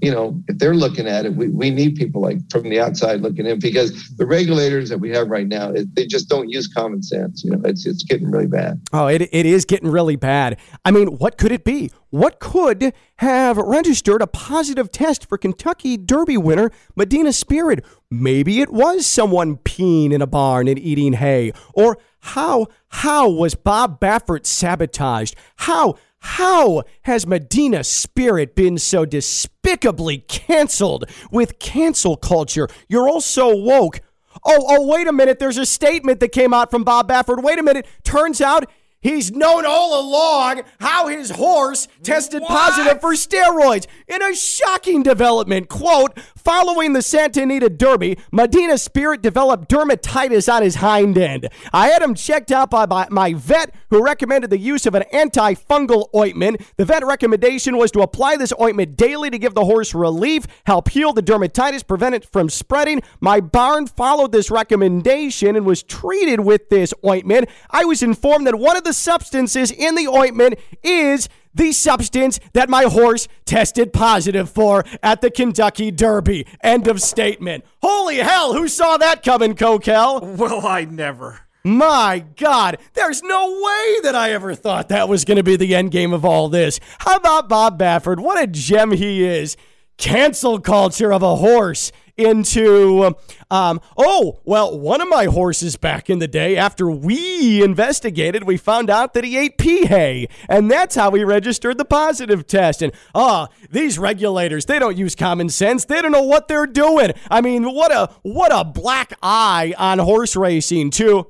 [0.03, 3.21] you know, if they're looking at it, we, we need people like from the outside
[3.21, 7.03] looking in because the regulators that we have right now, they just don't use common
[7.03, 7.43] sense.
[7.45, 8.81] You know, it's it's getting really bad.
[8.93, 10.59] Oh, it, it is getting really bad.
[10.85, 11.91] I mean, what could it be?
[12.11, 17.85] What could have registered a positive test for Kentucky Derby winner Medina Spirit?
[18.11, 21.53] Maybe it was someone peeing in a barn and eating hay.
[21.75, 25.37] Or how how was Bob Baffert sabotaged?
[25.57, 25.95] How
[26.27, 32.69] how has Medina Spirit been so despicably canceled with cancel culture?
[32.89, 34.01] You're all so woke.
[34.45, 35.39] Oh, oh, wait a minute.
[35.39, 37.43] There's a statement that came out from Bob Baffert.
[37.43, 37.87] Wait a minute.
[38.03, 38.69] Turns out
[39.07, 42.49] He's known all along how his horse tested what?
[42.49, 43.87] positive for steroids.
[44.09, 50.63] In a shocking development, quote, following the Santa Anita Derby, Medina Spirit developed dermatitis on
[50.63, 51.49] his hind end.
[51.73, 55.05] I had him checked out by, by my vet who recommended the use of an
[55.13, 56.61] antifungal ointment.
[56.77, 60.89] The vet recommendation was to apply this ointment daily to give the horse relief, help
[60.89, 63.03] heal the dermatitis, prevent it from spreading.
[63.21, 67.49] My barn followed this recommendation and was treated with this ointment.
[67.71, 72.69] I was informed that one of the substances in the ointment is the substance that
[72.69, 76.47] my horse tested positive for at the Kentucky Derby.
[76.61, 77.65] End of statement.
[77.83, 80.37] Holy hell, who saw that coming, Coquel?
[80.37, 81.41] Well, I never.
[81.65, 85.75] My God, there's no way that I ever thought that was going to be the
[85.75, 86.79] end game of all this.
[86.99, 88.21] How about Bob Baffert?
[88.21, 89.57] What a gem he is.
[89.99, 93.15] Cancel culture of a horse into,
[93.51, 98.57] um, oh, well, one of my horses back in the day, after we investigated, we
[98.57, 100.29] found out that he ate pea hay.
[100.49, 102.83] And that's how we registered the positive test.
[102.83, 105.85] And, ah, oh, these regulators, they don't use common sense.
[105.85, 107.13] They don't know what they're doing.
[107.31, 111.27] I mean, what a, what a black eye on horse racing, too.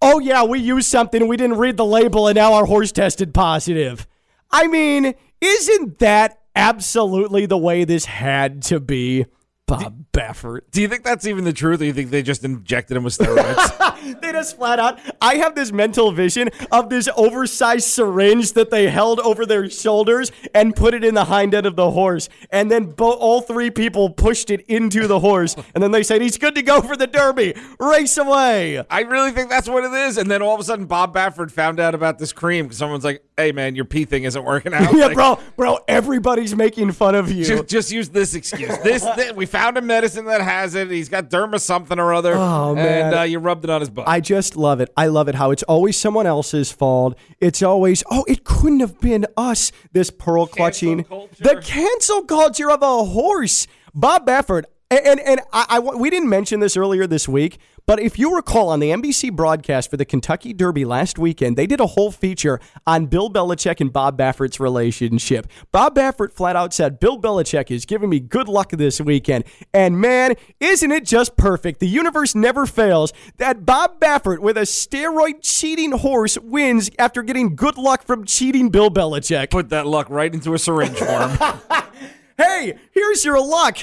[0.00, 3.32] Oh, yeah, we used something, we didn't read the label, and now our horse tested
[3.32, 4.06] positive.
[4.50, 9.26] I mean, isn't that absolutely the way this had to be?
[9.66, 10.60] Bob Baffert.
[10.72, 13.16] Do you think that's even the truth, or you think they just injected him with
[13.16, 14.20] steroids?
[14.20, 14.98] they just flat out.
[15.22, 20.30] I have this mental vision of this oversized syringe that they held over their shoulders
[20.54, 23.70] and put it in the hind end of the horse, and then bo- all three
[23.70, 26.94] people pushed it into the horse, and then they said he's good to go for
[26.94, 27.54] the Derby.
[27.80, 28.84] Race away.
[28.90, 30.18] I really think that's what it is.
[30.18, 33.04] And then all of a sudden, Bob Baffert found out about this cream because someone's
[33.04, 35.78] like, "Hey, man, your pee thing isn't working out." yeah, like, bro, bro.
[35.88, 37.44] Everybody's making fun of you.
[37.46, 38.76] Just, just use this excuse.
[38.78, 40.90] This, this we found a medicine that has it.
[40.90, 42.34] He's got derma something or other.
[42.34, 43.06] Oh, man.
[43.06, 44.08] And uh, you rubbed it on his butt.
[44.08, 44.90] I just love it.
[44.96, 47.16] I love it how it's always someone else's fault.
[47.38, 49.70] It's always, oh, it couldn't have been us.
[49.92, 51.06] This pearl clutching.
[51.38, 53.68] The cancel culture of a horse.
[53.94, 54.64] Bob Baffert.
[54.90, 58.34] And, and, and I, I, we didn't mention this earlier this week, but if you
[58.34, 62.10] recall on the NBC broadcast for the Kentucky Derby last weekend, they did a whole
[62.10, 65.46] feature on Bill Belichick and Bob Baffert's relationship.
[65.70, 69.44] Bob Baffert flat out said, Bill Belichick is giving me good luck this weekend.
[69.74, 71.80] And man, isn't it just perfect?
[71.80, 77.54] The universe never fails that Bob Baffert with a steroid cheating horse wins after getting
[77.54, 79.50] good luck from cheating Bill Belichick.
[79.50, 81.60] Put that luck right into a syringe for him.
[82.38, 83.78] hey, here's your luck.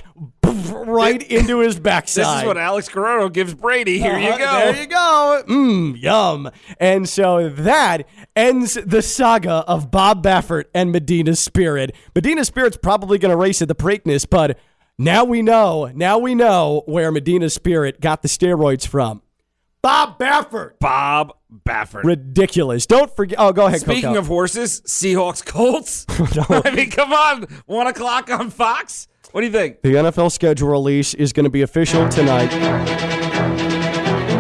[0.52, 2.26] Right into his backside.
[2.32, 4.00] This is what Alex Guerrero gives Brady.
[4.00, 4.52] Here uh-huh, you go.
[4.52, 5.44] There you go.
[5.48, 6.52] Mmm, yum.
[6.80, 11.96] And so that ends the saga of Bob Baffert and Medina Spirit.
[12.16, 14.58] Medina Spirit's probably going to race at the Preakness, but
[14.98, 19.22] now we know, now we know where Medina Spirit got the steroids from.
[19.82, 20.74] Bob Baffert.
[20.80, 21.34] Bob
[21.68, 22.04] Baffert.
[22.04, 22.86] Ridiculous.
[22.86, 23.40] Don't forget.
[23.40, 23.82] Oh, go ahead.
[23.82, 24.20] Speaking Coco.
[24.20, 26.06] of horses, Seahawks Colts.
[26.66, 27.44] I mean, come on.
[27.66, 29.08] One o'clock on Fox.
[29.32, 29.82] What do you think?
[29.82, 32.50] The NFL schedule release is going to be official tonight.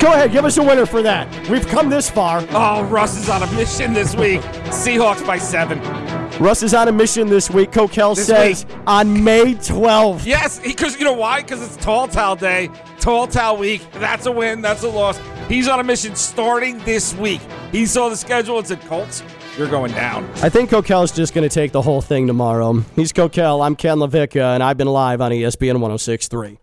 [0.01, 1.49] Go ahead, give us a winner for that.
[1.49, 2.43] We've come this far.
[2.49, 4.41] Oh, Russ is on a mission this week.
[4.71, 5.79] Seahawks by seven.
[6.41, 7.71] Russ is on a mission this week.
[7.71, 8.77] Coquel this says week.
[8.87, 10.25] on May 12th.
[10.25, 11.41] Yes, because you know why?
[11.41, 12.69] Because it's Tall Towel Day,
[12.99, 13.81] Tall Towel Week.
[13.93, 14.61] That's a win.
[14.61, 15.19] That's a loss.
[15.47, 17.41] He's on a mission starting this week.
[17.71, 19.21] He saw the schedule and said, Colts,
[19.57, 20.23] you're going down.
[20.41, 22.83] I think Coquel's just going to take the whole thing tomorrow.
[22.95, 23.61] He's Coquel.
[23.61, 26.57] I'm Ken LaVicka, and I've been live on ESPN 1063.